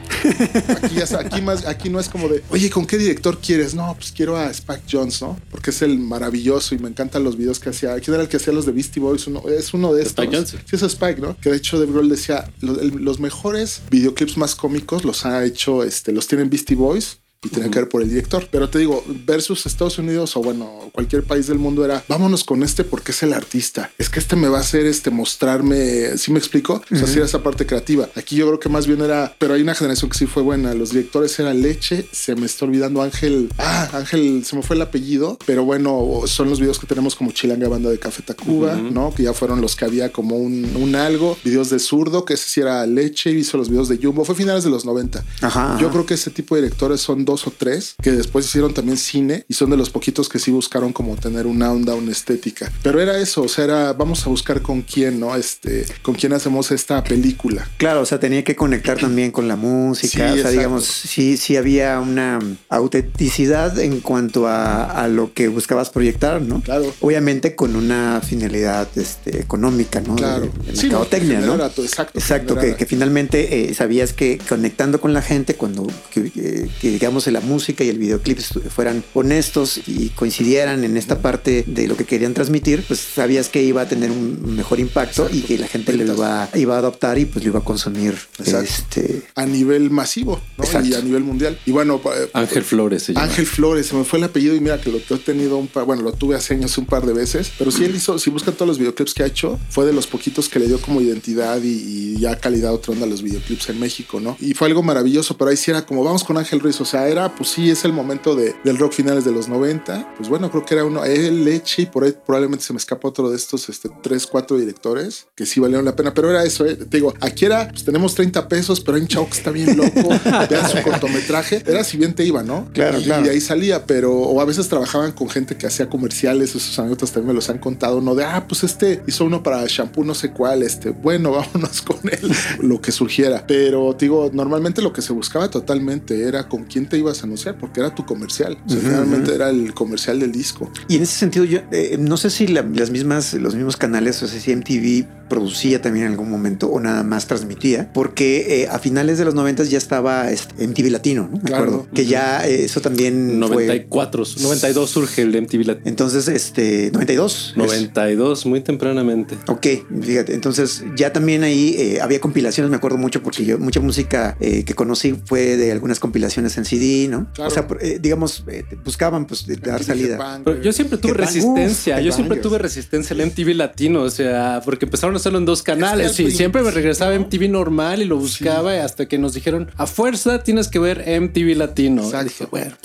aquí, 0.84 0.96
ya, 0.96 1.20
aquí, 1.20 1.42
más, 1.42 1.66
aquí 1.66 1.90
no 1.90 2.00
es 2.00 2.10
como 2.10 2.28
de, 2.30 2.44
oye, 2.50 2.70
¿con 2.70 2.86
qué 2.86 2.98
director 2.98 3.40
quieres? 3.40 3.74
No, 3.76 3.94
pues 3.96 4.12
quiero 4.12 4.38
a 4.38 4.50
Spike 4.52 4.84
Jones, 4.92 5.22
¿no? 5.22 5.38
Porque 5.52 5.70
es 5.72 5.82
el 5.82 5.98
maravilloso 6.00 6.76
y 6.76 6.80
me 6.80 6.90
encantan 6.90 7.24
los 7.24 7.38
videos 7.38 7.60
que 7.60 7.70
hacía. 7.70 7.96
¿Quién 8.00 8.14
era 8.16 8.24
el 8.24 8.30
que 8.30 8.38
hacía 8.38 8.54
los 8.54 8.66
de 8.66 8.72
Beastie 8.72 9.02
Boys? 9.02 9.28
Uno, 9.28 9.44
es 9.50 9.74
uno 9.74 9.94
de 9.94 10.04
estos. 10.04 10.24
Spike 10.26 10.36
Jonze. 10.38 10.58
Sí, 10.66 10.76
es 10.76 10.82
Spike, 10.84 11.22
¿no? 11.22 11.38
Que 11.40 11.50
de 11.52 11.58
hecho 11.58 11.80
Dave 11.80 11.92
Grohl 11.92 12.10
decía, 12.10 12.52
lo- 12.62 12.80
el- 12.80 12.90
los 13.04 13.20
mejores 13.20 13.82
videoclips 13.90 14.38
más 14.38 14.56
cómicos 14.56 15.06
los 15.06 15.26
ha 15.26 15.44
hecho, 15.46 15.84
este, 15.84 16.12
los 16.12 16.28
tienen 16.28 16.50
Beastie 16.50 16.76
Boys. 16.76 17.19
Y 17.42 17.48
tenía 17.50 17.72
que 17.72 17.80
ver 17.80 17.88
por 17.88 18.02
el 18.02 18.10
director. 18.10 18.48
Pero 18.52 18.70
te 18.70 18.80
digo, 18.80 19.02
versus 19.26 19.66
Estados 19.66 19.98
Unidos 19.98 20.36
o 20.36 20.44
bueno, 20.44 20.90
cualquier 20.92 21.24
país 21.24 21.48
del 21.48 21.58
mundo 21.58 21.86
era, 21.86 22.04
vámonos 22.10 22.44
con 22.44 22.64
este 22.64 22.84
porque 22.84 23.14
es 23.14 23.24
el 23.24 23.32
artista. 23.32 23.92
Es 23.98 24.10
que 24.10 24.20
este 24.20 24.36
me 24.36 24.50
va 24.50 24.58
a 24.58 24.62
hacer 24.62 24.86
este 24.86 25.10
mostrarme, 25.10 26.18
¿sí 26.18 26.34
me 26.34 26.40
explico? 26.40 26.82
O 26.92 26.96
sea, 26.96 27.08
sí 27.08 27.16
era 27.16 27.26
esa 27.26 27.42
parte 27.42 27.66
creativa. 27.66 28.10
Aquí 28.16 28.36
yo 28.36 28.46
creo 28.48 28.60
que 28.60 28.68
más 28.68 28.88
bien 28.88 29.02
era, 29.02 29.34
pero 29.40 29.54
hay 29.54 29.62
una 29.62 29.74
generación 29.74 30.12
que 30.12 30.18
sí 30.18 30.26
fue 30.26 30.44
buena. 30.44 30.74
Los 30.74 30.90
directores 30.90 31.40
eran 31.40 31.62
Leche, 31.62 32.06
se 32.12 32.36
me 32.36 32.46
está 32.46 32.66
olvidando 32.66 33.02
Ángel, 33.02 33.50
ah, 33.58 33.90
Ángel, 33.94 34.44
se 34.44 34.58
me 34.58 34.62
fue 34.62 34.76
el 34.76 34.82
apellido, 34.82 35.38
pero 35.46 35.64
bueno, 35.64 36.24
son 36.26 36.50
los 36.50 36.60
videos 36.60 36.78
que 36.78 36.88
tenemos 36.88 37.16
como 37.16 37.32
Chilanga 37.32 37.70
Banda 37.70 37.90
de 37.90 38.00
Café 38.00 38.22
Tacuba, 38.22 38.76
¿no? 38.76 39.14
Que 39.16 39.24
ya 39.24 39.34
fueron 39.34 39.62
los 39.62 39.78
que 39.78 39.86
había 39.86 40.12
como 40.12 40.36
un, 40.36 40.76
un 40.76 40.94
algo, 40.96 41.38
videos 41.46 41.70
de 41.70 41.80
zurdo, 41.80 42.26
que 42.26 42.34
ese 42.34 42.50
sí 42.50 42.60
era 42.60 42.86
Leche, 42.86 43.32
hizo 43.32 43.58
los 43.58 43.70
videos 43.70 43.88
de 43.88 43.98
Jumbo, 43.98 44.26
fue 44.26 44.36
finales 44.36 44.66
de 44.66 44.70
los 44.70 44.84
90. 44.86 45.24
Ajá, 45.42 45.78
Yo 45.80 45.88
ajá. 45.88 45.94
creo 45.94 46.06
que 46.06 46.16
ese 46.16 46.32
tipo 46.32 46.56
de 46.56 46.64
directores 46.64 47.00
son 47.00 47.24
dos 47.30 47.48
o 47.48 47.52
tres 47.52 47.96
que 48.02 48.12
después 48.12 48.46
hicieron 48.46 48.74
también 48.74 48.98
cine 48.98 49.46
y 49.48 49.54
son 49.54 49.70
de 49.70 49.78
los 49.78 49.90
poquitos 49.90 50.30
que 50.30 50.40
sí 50.40 50.52
buscaron 50.52 50.94
como 50.94 51.16
tener 51.16 51.46
una 51.46 51.72
onda, 51.72 51.96
una 51.96 52.12
estética. 52.12 52.72
Pero 52.84 53.00
era 53.00 53.20
eso, 53.20 53.44
o 53.44 53.48
sea, 53.48 53.66
era 53.66 53.94
vamos 53.94 54.26
a 54.26 54.30
buscar 54.30 54.62
con 54.62 54.82
quién, 54.82 55.20
¿no? 55.20 55.36
Este, 55.36 55.86
con 56.02 56.16
quién 56.16 56.34
hacemos 56.34 56.72
esta 56.72 57.04
película. 57.04 57.68
Claro, 57.78 58.02
o 58.02 58.06
sea, 58.06 58.20
tenía 58.20 58.44
que 58.44 58.56
conectar 58.56 58.98
también 59.00 59.32
con 59.32 59.48
la 59.48 59.56
música. 59.56 60.34
o 60.34 60.38
sea, 60.38 60.50
digamos, 60.50 60.86
sí, 60.86 61.38
sí 61.38 61.56
había 61.56 62.00
una 62.00 62.40
autenticidad 62.70 63.80
en 63.80 64.00
cuanto 64.02 64.48
a, 64.48 65.08
lo 65.10 65.34
que 65.34 65.48
buscabas 65.48 65.90
proyectar, 65.90 66.42
¿no? 66.42 66.62
Claro. 66.62 66.94
Obviamente 67.00 67.56
con 67.56 67.76
una 67.76 68.22
finalidad 68.22 68.88
este, 68.96 69.40
económica, 69.40 70.02
¿no? 70.02 70.16
Claro. 70.16 70.52
De, 70.66 70.72
de 70.72 70.82
mercadotecnia, 70.82 71.40
¿no? 71.40 71.56
exacto. 71.66 72.20
Exacto, 72.20 72.56
que, 72.58 72.86
finalmente 72.86 73.70
eh, 73.70 73.74
sabías 73.74 74.14
que 74.14 74.40
conectando 74.48 75.02
con 75.02 75.14
la 75.14 75.22
gente, 75.22 75.56
cuando 75.56 75.88
que, 76.12 76.70
digamos 76.82 77.19
la 77.28 77.42
música 77.42 77.84
y 77.84 77.90
el 77.90 77.98
videoclip 77.98 78.40
fueran 78.40 79.04
honestos 79.14 79.80
y 79.88 80.10
coincidieran 80.10 80.84
en 80.84 80.98
esta 80.98 81.22
parte 81.22 81.64
de 81.68 81.88
lo 81.88 81.96
que 81.96 82.06
querían 82.06 82.34
transmitir, 82.34 82.84
pues 82.88 83.00
sabías 83.00 83.50
que 83.50 83.64
iba 83.64 83.82
a 83.82 83.88
tener 83.88 84.12
un 84.12 84.56
mejor 84.56 84.80
impacto 84.80 85.30
y 85.32 85.42
que 85.42 85.58
la 85.58 85.68
gente 85.68 85.94
lo 85.94 86.14
iba, 86.14 86.50
iba 86.56 86.76
a 86.76 86.80
adoptar 86.80 87.18
y 87.18 87.26
pues 87.26 87.44
lo 87.44 87.52
iba 87.52 87.60
a 87.60 87.64
consumir 87.64 88.16
este... 88.40 89.24
a 89.36 89.46
nivel 89.46 89.90
masivo 89.90 90.42
y 90.84 90.94
a 90.94 91.02
nivel 91.02 91.24
mundial. 91.24 91.60
Y 91.66 91.72
bueno, 91.72 92.02
eh, 92.06 92.30
Ángel 92.34 92.64
Flores. 92.64 93.12
Ángel 93.16 93.46
Flores, 93.46 93.88
se 93.88 93.96
me 93.96 94.04
fue 94.04 94.20
el 94.20 94.26
apellido 94.26 94.56
y 94.56 94.60
mira 94.60 94.80
que 94.80 94.92
lo 94.92 94.98
he 94.98 95.20
tenido 95.20 95.58
un 95.58 95.68
par, 95.68 95.86
bueno, 95.86 96.02
lo 96.02 96.14
tuve 96.14 96.36
hace 96.36 96.54
años 96.54 96.78
un 96.78 96.86
par 96.86 97.06
de 97.06 97.14
veces, 97.14 97.52
pero 97.58 97.72
si 97.72 97.86
él 97.86 97.96
hizo, 97.96 98.20
si 98.20 98.30
buscan 98.30 98.54
todos 98.54 98.68
los 98.68 98.80
videoclips 98.80 99.14
que 99.14 99.24
ha 99.24 99.26
hecho, 99.28 99.60
fue 99.70 99.86
de 99.86 99.94
los 99.94 100.08
poquitos 100.08 100.50
que 100.50 100.60
le 100.60 100.68
dio 100.68 100.80
como 100.82 101.02
identidad 101.02 101.62
y, 101.64 102.18
ya 102.20 102.38
calidad 102.38 102.74
otra 102.74 102.94
onda 102.94 103.06
a 103.06 103.10
los 103.10 103.22
videoclips 103.22 103.70
en 103.70 103.80
México, 103.80 104.20
¿no? 104.20 104.36
Y 104.40 104.54
fue 104.54 104.68
algo 104.68 104.84
maravilloso, 104.84 105.38
pero 105.38 105.52
ahí 105.52 105.58
sí 105.58 105.72
era 105.72 105.86
como 105.86 106.04
vamos 106.04 106.24
con 106.24 106.38
Ángel 106.38 106.60
Ruiz, 106.60 106.80
o 106.82 106.86
sea, 106.86 107.08
era, 107.10 107.36
pues 107.36 107.50
sí, 107.50 107.70
es 107.70 107.86
el 107.86 107.94
momento 107.94 108.36
de, 108.36 108.56
del 108.64 108.78
rock 108.78 108.94
finales 108.94 109.26
de 109.26 109.32
los 109.32 109.48
90, 109.48 110.16
pues 110.18 110.30
bueno, 110.30 110.50
creo 110.50 110.66
que 110.66 110.74
era 110.76 110.86
uno, 110.86 111.04
él, 111.06 111.44
Leche 111.46 111.84
y 111.84 111.86
por 111.86 112.04
ahí 112.04 112.14
probablemente 112.26 112.66
se 112.66 112.74
me 112.74 112.78
escapa 112.78 113.08
otro 113.08 113.30
de 113.30 113.36
estos, 113.36 113.70
este, 113.70 113.90
tres, 114.02 114.28
cuatro 114.28 114.58
directores 114.58 115.28
que 115.36 115.46
sí 115.46 115.60
valieron 115.60 115.86
la 115.86 115.96
pena, 115.96 116.14
pero 116.14 116.30
era 116.30 116.44
eso, 116.44 116.66
¿eh? 116.66 116.76
te 116.76 116.98
digo, 116.98 117.14
aquí 117.22 117.46
era, 117.46 117.70
pues 117.70 117.84
tenemos 117.84 118.16
30 118.16 118.48
pesos, 118.48 118.82
pero 118.82 118.96
hay 118.96 119.02
un 119.02 119.08
chavo 119.08 119.28
que 119.28 119.38
está 119.38 119.52
bien 119.52 119.78
loco, 119.78 120.10
vean 120.50 120.70
su 120.70 120.82
cortometraje, 120.84 121.64
era 121.66 121.84
si 121.84 121.98
bien 121.98 122.14
te 122.14 122.26
iba, 122.26 122.44
¿no? 122.44 122.70
Claro, 122.74 123.00
y, 123.00 123.04
claro. 123.04 123.26
Y 123.26 123.30
ahí 123.30 123.42
salía, 123.42 123.86
pero, 123.86 124.14
o 124.14 124.42
a 124.42 124.46
veces 124.46 124.68
trabajaban 124.68 125.12
con 125.12 125.30
gente 125.30 125.58
que 125.58 125.68
hacía 125.68 125.90
comerciales, 125.90 126.56
esos 126.56 126.78
anécdotas 126.80 127.12
también 127.12 127.30
me 127.30 127.34
los 127.34 127.50
han 127.50 127.60
contado, 127.60 128.02
no 128.02 128.16
de, 128.16 128.24
ah, 128.26 128.46
pues 128.48 128.64
este 128.64 129.02
hizo 129.08 129.26
uno 129.26 129.44
para 129.44 129.66
shampoo, 129.68 130.04
no 130.04 130.14
sé 130.14 130.32
cuál, 130.32 130.64
este, 130.64 130.92
bueno, 130.92 131.32
vámonos 131.54 131.82
con 131.82 131.98
él, 132.04 132.32
lo 132.60 132.82
que 132.82 132.92
surgiera, 132.92 133.46
pero 133.48 133.96
digo, 133.98 134.30
normalmente 134.34 134.82
lo 134.82 134.94
que 134.94 135.02
se 135.02 135.14
buscaba 135.14 135.50
totalmente 135.50 136.28
era 136.28 136.48
con 136.48 136.66
quién 136.66 136.88
te 136.88 136.98
ibas 137.00 137.22
a 137.22 137.26
anunciar, 137.26 137.58
porque 137.58 137.80
era 137.80 137.94
tu 137.94 138.06
comercial, 138.06 138.58
o 138.66 138.70
sea, 138.70 138.82
realmente 138.82 139.34
era 139.34 139.50
el 139.50 139.74
comercial 139.74 140.20
del 140.20 140.32
disco. 140.32 140.72
Y 140.88 140.98
en 140.98 141.04
ese 141.04 141.18
sentido, 141.18 141.46
yo 141.46 141.60
eh, 141.72 141.98
no 142.00 142.18
sé 142.18 142.30
si 142.30 142.48
las 142.48 142.90
mismas, 142.90 143.34
los 143.34 143.56
mismos 143.56 143.78
canales, 143.78 144.22
o 144.24 144.28
sea, 144.28 144.40
si 144.40 144.56
MTV 144.56 145.20
producía 145.30 145.82
también 145.82 146.08
en 146.08 146.12
algún 146.12 146.30
momento 146.30 146.68
o 146.68 146.80
nada 146.82 147.04
más 147.04 147.28
transmitía, 147.28 147.94
porque 147.94 148.64
eh, 148.64 148.68
a 148.68 148.80
finales 148.80 149.18
de 149.18 149.26
los 149.26 149.36
90 149.36 149.64
ya 149.66 149.78
estaba 149.78 150.30
este, 150.32 150.68
MTV 150.68 150.92
Latino, 150.92 151.30
¿no? 151.32 151.40
Me 151.42 151.56
acuerdo. 151.56 151.88
Que 151.94 152.06
ya 152.06 152.46
eh, 152.46 152.66
eso 152.66 152.82
también 152.82 153.40
94, 153.40 154.24
92 154.42 154.90
surge 154.90 155.22
el 155.22 155.42
MTV 155.42 155.66
Latino. 155.66 155.88
Entonces, 155.88 156.28
este, 156.28 156.90
92. 156.92 157.54
92, 157.56 158.46
muy 158.48 158.62
tempranamente. 158.62 159.38
Ok, 159.48 159.68
fíjate, 160.02 160.34
entonces 160.34 160.84
ya 160.98 161.14
también 161.14 161.44
ahí 161.44 161.76
eh, 161.78 162.02
había 162.02 162.20
compilaciones, 162.20 162.70
me 162.70 162.78
acuerdo 162.78 162.98
mucho, 162.98 163.22
porque 163.22 163.46
yo 163.46 163.60
mucha 163.60 163.80
música 163.80 164.36
que 164.40 164.74
conocí 164.74 165.16
fue 165.26 165.58
de 165.58 165.72
algunas 165.72 166.00
compilaciones 166.00 166.58
en 166.58 166.66
CD, 166.66 166.89
¿no? 167.10 167.28
O 167.38 167.50
sea, 167.50 167.68
digamos, 168.00 168.44
buscaban 168.84 169.26
pues 169.26 169.46
dar 169.62 169.84
salida. 169.84 170.42
yo 170.62 170.74
siempre 170.74 170.98
tuve 170.98 171.14
resistencia, 171.14 172.00
yo 172.02 172.12
siempre 172.12 172.38
tuve 172.38 172.58
resistencia 172.58 173.16
al 173.16 173.26
MTV 173.26 173.56
Latino, 173.56 174.02
o 174.02 174.10
sea, 174.10 174.62
porque 174.64 174.86
empezaron 174.86 175.16
a 175.16 175.18
hacerlo 175.18 175.40
en 175.40 175.46
dos 175.46 175.64
canales 175.64 176.20
y 176.20 176.32
siempre 176.32 176.62
me 176.62 176.72
regresaba 176.72 177.18
MTV 177.18 177.50
normal 177.50 178.02
y 178.02 178.06
lo 178.06 178.18
buscaba 178.18 178.84
hasta 178.84 179.08
que 179.08 179.18
nos 179.18 179.34
dijeron 179.34 179.72
a 179.78 179.88
fuerza 179.88 180.44
tienes 180.44 180.68
que 180.68 180.80
ver 180.80 181.04
MTV 181.22 181.56
Latino. 181.58 182.04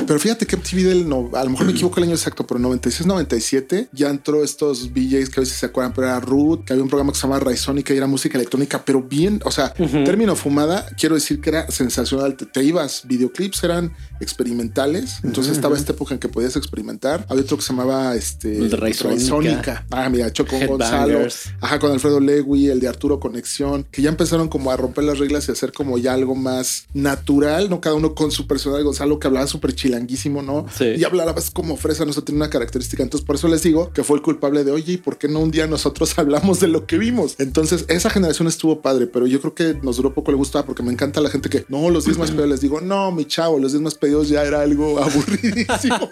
Pero 0.07 0.19
fíjate 0.19 0.47
que 0.47 0.57
MTV 0.57 0.83
del 0.83 1.09
no, 1.09 1.31
a 1.35 1.45
lo 1.45 1.51
mejor 1.51 1.67
me 1.67 1.73
equivoco 1.73 1.99
el 1.99 2.05
año 2.05 2.15
exacto, 2.15 2.47
pero 2.47 2.59
en 2.59 2.63
96, 2.63 3.07
97 3.07 3.89
ya 3.93 4.09
entró 4.09 4.43
estos 4.43 4.93
VJs 4.93 5.31
que 5.31 5.41
a 5.41 5.43
veces 5.43 5.57
se 5.57 5.67
acuerdan, 5.67 5.93
pero 5.95 6.07
era 6.07 6.21
Root, 6.21 6.65
que 6.65 6.73
había 6.73 6.83
un 6.83 6.89
programa 6.89 7.13
que 7.13 7.19
se 7.19 7.23
llamaba 7.23 7.41
Raizónica 7.41 7.95
y 7.95 7.97
era 7.97 8.07
música 8.07 8.39
electrónica, 8.39 8.83
pero 8.85 9.03
bien, 9.03 9.41
o 9.45 9.51
sea, 9.51 9.73
término 9.73 10.37
fumada, 10.37 10.87
quiero 10.99 11.15
decir 11.15 11.41
que 11.41 11.51
era 11.51 11.71
sensacional. 11.71 12.37
Te, 12.37 12.63
ibas, 12.63 13.03
videoclips 13.07 13.65
eran 13.65 13.94
experimentales, 14.21 15.19
entonces 15.23 15.55
estaba 15.55 15.77
esta 15.77 15.93
época 15.93 16.15
en 16.15 16.21
que 16.21 16.29
podías 16.29 16.57
experimentar. 16.57 17.27
Había 17.29 17.43
otro 17.43 17.57
que 17.57 17.63
se 17.63 17.73
llamaba 17.73 18.15
este 18.15 18.69
Raizónica. 18.71 19.87
Ah, 19.91 20.09
mira, 20.09 20.29
hecho 20.29 20.47
con 20.47 20.67
Gonzalo, 20.67 21.27
ajá, 21.61 21.79
con 21.79 21.93
Alfredo 21.93 22.21
Lewy, 22.21 22.69
el 22.69 22.81
de 22.81 22.89
Arturo 22.89 23.21
Conexión, 23.21 23.87
que 23.91 24.03
ya 24.03 24.09
empezaron 24.09 24.49
como 24.49 24.71
a 24.71 24.77
romper 24.77 25.05
las 25.05 25.19
reglas 25.19 25.49
y 25.49 25.53
hacer 25.53 25.73
como 25.73 25.99
ya 25.99 26.15
algo 26.15 26.35
más 26.35 26.87
natural, 26.95 27.71
no 27.71 27.81
cada 27.81 27.97
uno 27.97 28.15
con 28.15 28.31
su 28.31 28.47
personal. 28.47 28.83
Gonzalo 28.85 29.19
que 29.19 29.27
hablaba 29.27 29.47
súper 29.47 29.75
chilanguísimo, 29.75 30.43
¿no? 30.43 30.67
Sí. 30.77 30.95
Y 30.97 31.05
hablaba 31.05 31.35
como 31.53 31.77
fresa, 31.77 32.05
no 32.05 32.13
sé, 32.13 32.23
tiene 32.23 32.39
una 32.39 32.51
característica. 32.51 33.03
Entonces, 33.03 33.27
por 33.27 33.37
eso 33.37 33.49
les 33.49 33.63
digo 33.63 33.93
que 33.93 34.05
fue 34.05 34.17
el 34.17 34.23
culpable 34.23 34.65
de, 34.65 34.71
oye, 34.71 34.95
¿y 34.95 34.97
por 34.97 35.19
qué 35.19 35.29
no 35.29 35.41
un 35.41 35.51
día 35.51 35.67
nosotros 35.67 36.15
hablamos 36.19 36.61
de 36.61 36.69
lo 36.69 36.87
que 36.87 36.99
vimos? 36.99 37.37
Entonces, 37.39 37.85
esa 37.89 38.11
generación 38.11 38.49
estuvo 38.49 38.81
padre, 38.81 39.07
pero 39.07 39.27
yo 39.27 39.41
creo 39.41 39.55
que 39.55 39.79
nos 39.83 39.97
duró 39.97 40.15
poco 40.15 40.31
le 40.31 40.37
gustaba 40.37 40.65
porque 40.65 40.83
me 40.83 40.93
encanta 40.93 41.21
la 41.21 41.31
gente 41.31 41.49
que, 41.49 41.65
no, 41.69 41.91
los 41.91 42.05
10 42.05 42.19
más 42.19 42.31
pedidos, 42.31 42.49
les 42.49 42.61
digo, 42.61 42.81
no, 42.81 43.11
mi 43.13 43.25
chavo, 43.25 43.59
los 43.59 43.73
10 43.73 43.83
más 43.85 43.95
pedidos 43.95 44.29
ya 44.29 44.43
era 44.43 44.63
algo 44.63 44.99
aburridísimo, 45.03 46.11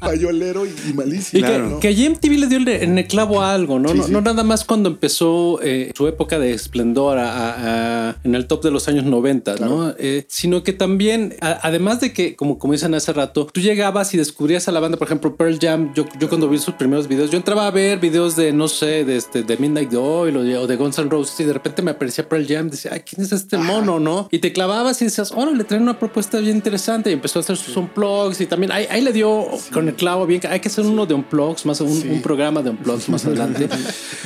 payolero 0.00 0.66
y, 0.66 0.92
malísimo. 0.92 1.46
Y 1.46 1.48
que, 1.48 1.78
que 1.80 1.88
allí 1.88 2.08
MTV 2.08 2.38
le 2.38 2.46
dio 2.48 2.58
en 2.58 2.98
el 2.98 3.06
clavo 3.06 3.40
a 3.40 3.54
algo, 3.54 3.78
¿no? 3.78 3.94
no, 3.94 4.08
no, 4.08 4.20
nada 4.20 4.42
más 4.42 4.64
cuando 4.64 4.88
empezó 4.88 5.60
eh, 5.62 5.92
su 5.94 6.06
época 6.08 6.38
de 6.38 6.52
esplendor 6.52 7.18
en 8.24 8.34
el 8.34 8.46
top 8.46 8.62
de 8.62 8.70
los 8.70 8.88
años 8.88 9.04
90, 9.04 9.56
¿no? 9.56 9.94
Eh, 9.98 10.24
sino 10.28 10.62
que 10.62 10.72
también, 10.72 11.36
además 11.40 12.00
de 12.00 12.12
que, 12.12 12.36
como, 12.36 12.58
como 12.58 12.72
dicen 12.72 12.94
hace 12.94 13.12
rato, 13.12 13.46
tú 13.52 13.60
llegabas 13.60 14.14
y 14.14 14.16
descubrías 14.16 14.68
a 14.68 14.72
la 14.72 14.80
banda, 14.80 14.96
por 14.96 15.06
ejemplo, 15.06 15.36
Pearl 15.36 15.58
Jam. 15.60 15.92
Yo, 15.94 16.06
yo 16.18 16.28
cuando 16.28 16.48
vi 16.48 16.58
sus 16.58 16.74
primeros 16.74 17.08
videos, 17.08 17.30
yo 17.30 17.36
entraba 17.36 17.66
a 17.66 17.70
ver 17.70 17.98
videos 17.98 18.36
de, 18.36 18.52
no 18.52 18.68
sé, 18.68 19.04
de, 19.04 19.16
este, 19.16 19.42
de 19.42 19.56
Midnight 19.56 19.92
Oil 19.94 20.36
o 20.36 20.66
de, 20.66 20.76
Guns 20.76 20.98
N' 20.98 21.10
Roses 21.10 21.38
y 21.40 21.44
de 21.44 21.52
repente 21.52 21.82
me 21.82 21.92
aparecía 21.92 22.28
Pearl 22.28 22.46
Jam. 22.46 22.70
Decía, 22.70 22.92
ay, 22.94 23.00
¿quién 23.00 23.22
es 23.22 23.32
este 23.32 23.58
mono, 23.58 24.00
no? 24.00 24.28
Y 24.30 24.38
te 24.38 24.52
clavabas 24.52 25.00
y 25.02 25.06
decías, 25.06 25.32
oh, 25.34 25.44
le 25.46 25.64
traen 25.64 25.82
una 25.82 25.98
propuesta 25.98 26.38
bien 26.38 26.56
interesante 26.56 26.93
y 27.04 27.12
empezó 27.12 27.38
a 27.38 27.42
hacer 27.42 27.56
sus 27.56 27.76
unplugs 27.76 28.40
y 28.40 28.46
también 28.46 28.72
ahí, 28.72 28.86
ahí 28.90 29.00
le 29.00 29.12
dio 29.12 29.46
con 29.72 29.88
el 29.88 29.94
clavo 29.94 30.26
bien. 30.26 30.40
Hay 30.48 30.60
que 30.60 30.68
hacer 30.68 30.84
uno 30.84 31.06
de 31.06 31.14
unplugs, 31.14 31.66
más 31.66 31.80
un, 31.80 32.10
un 32.10 32.22
programa 32.22 32.62
de 32.62 32.70
unplugs 32.70 33.08
más 33.08 33.24
adelante. 33.24 33.68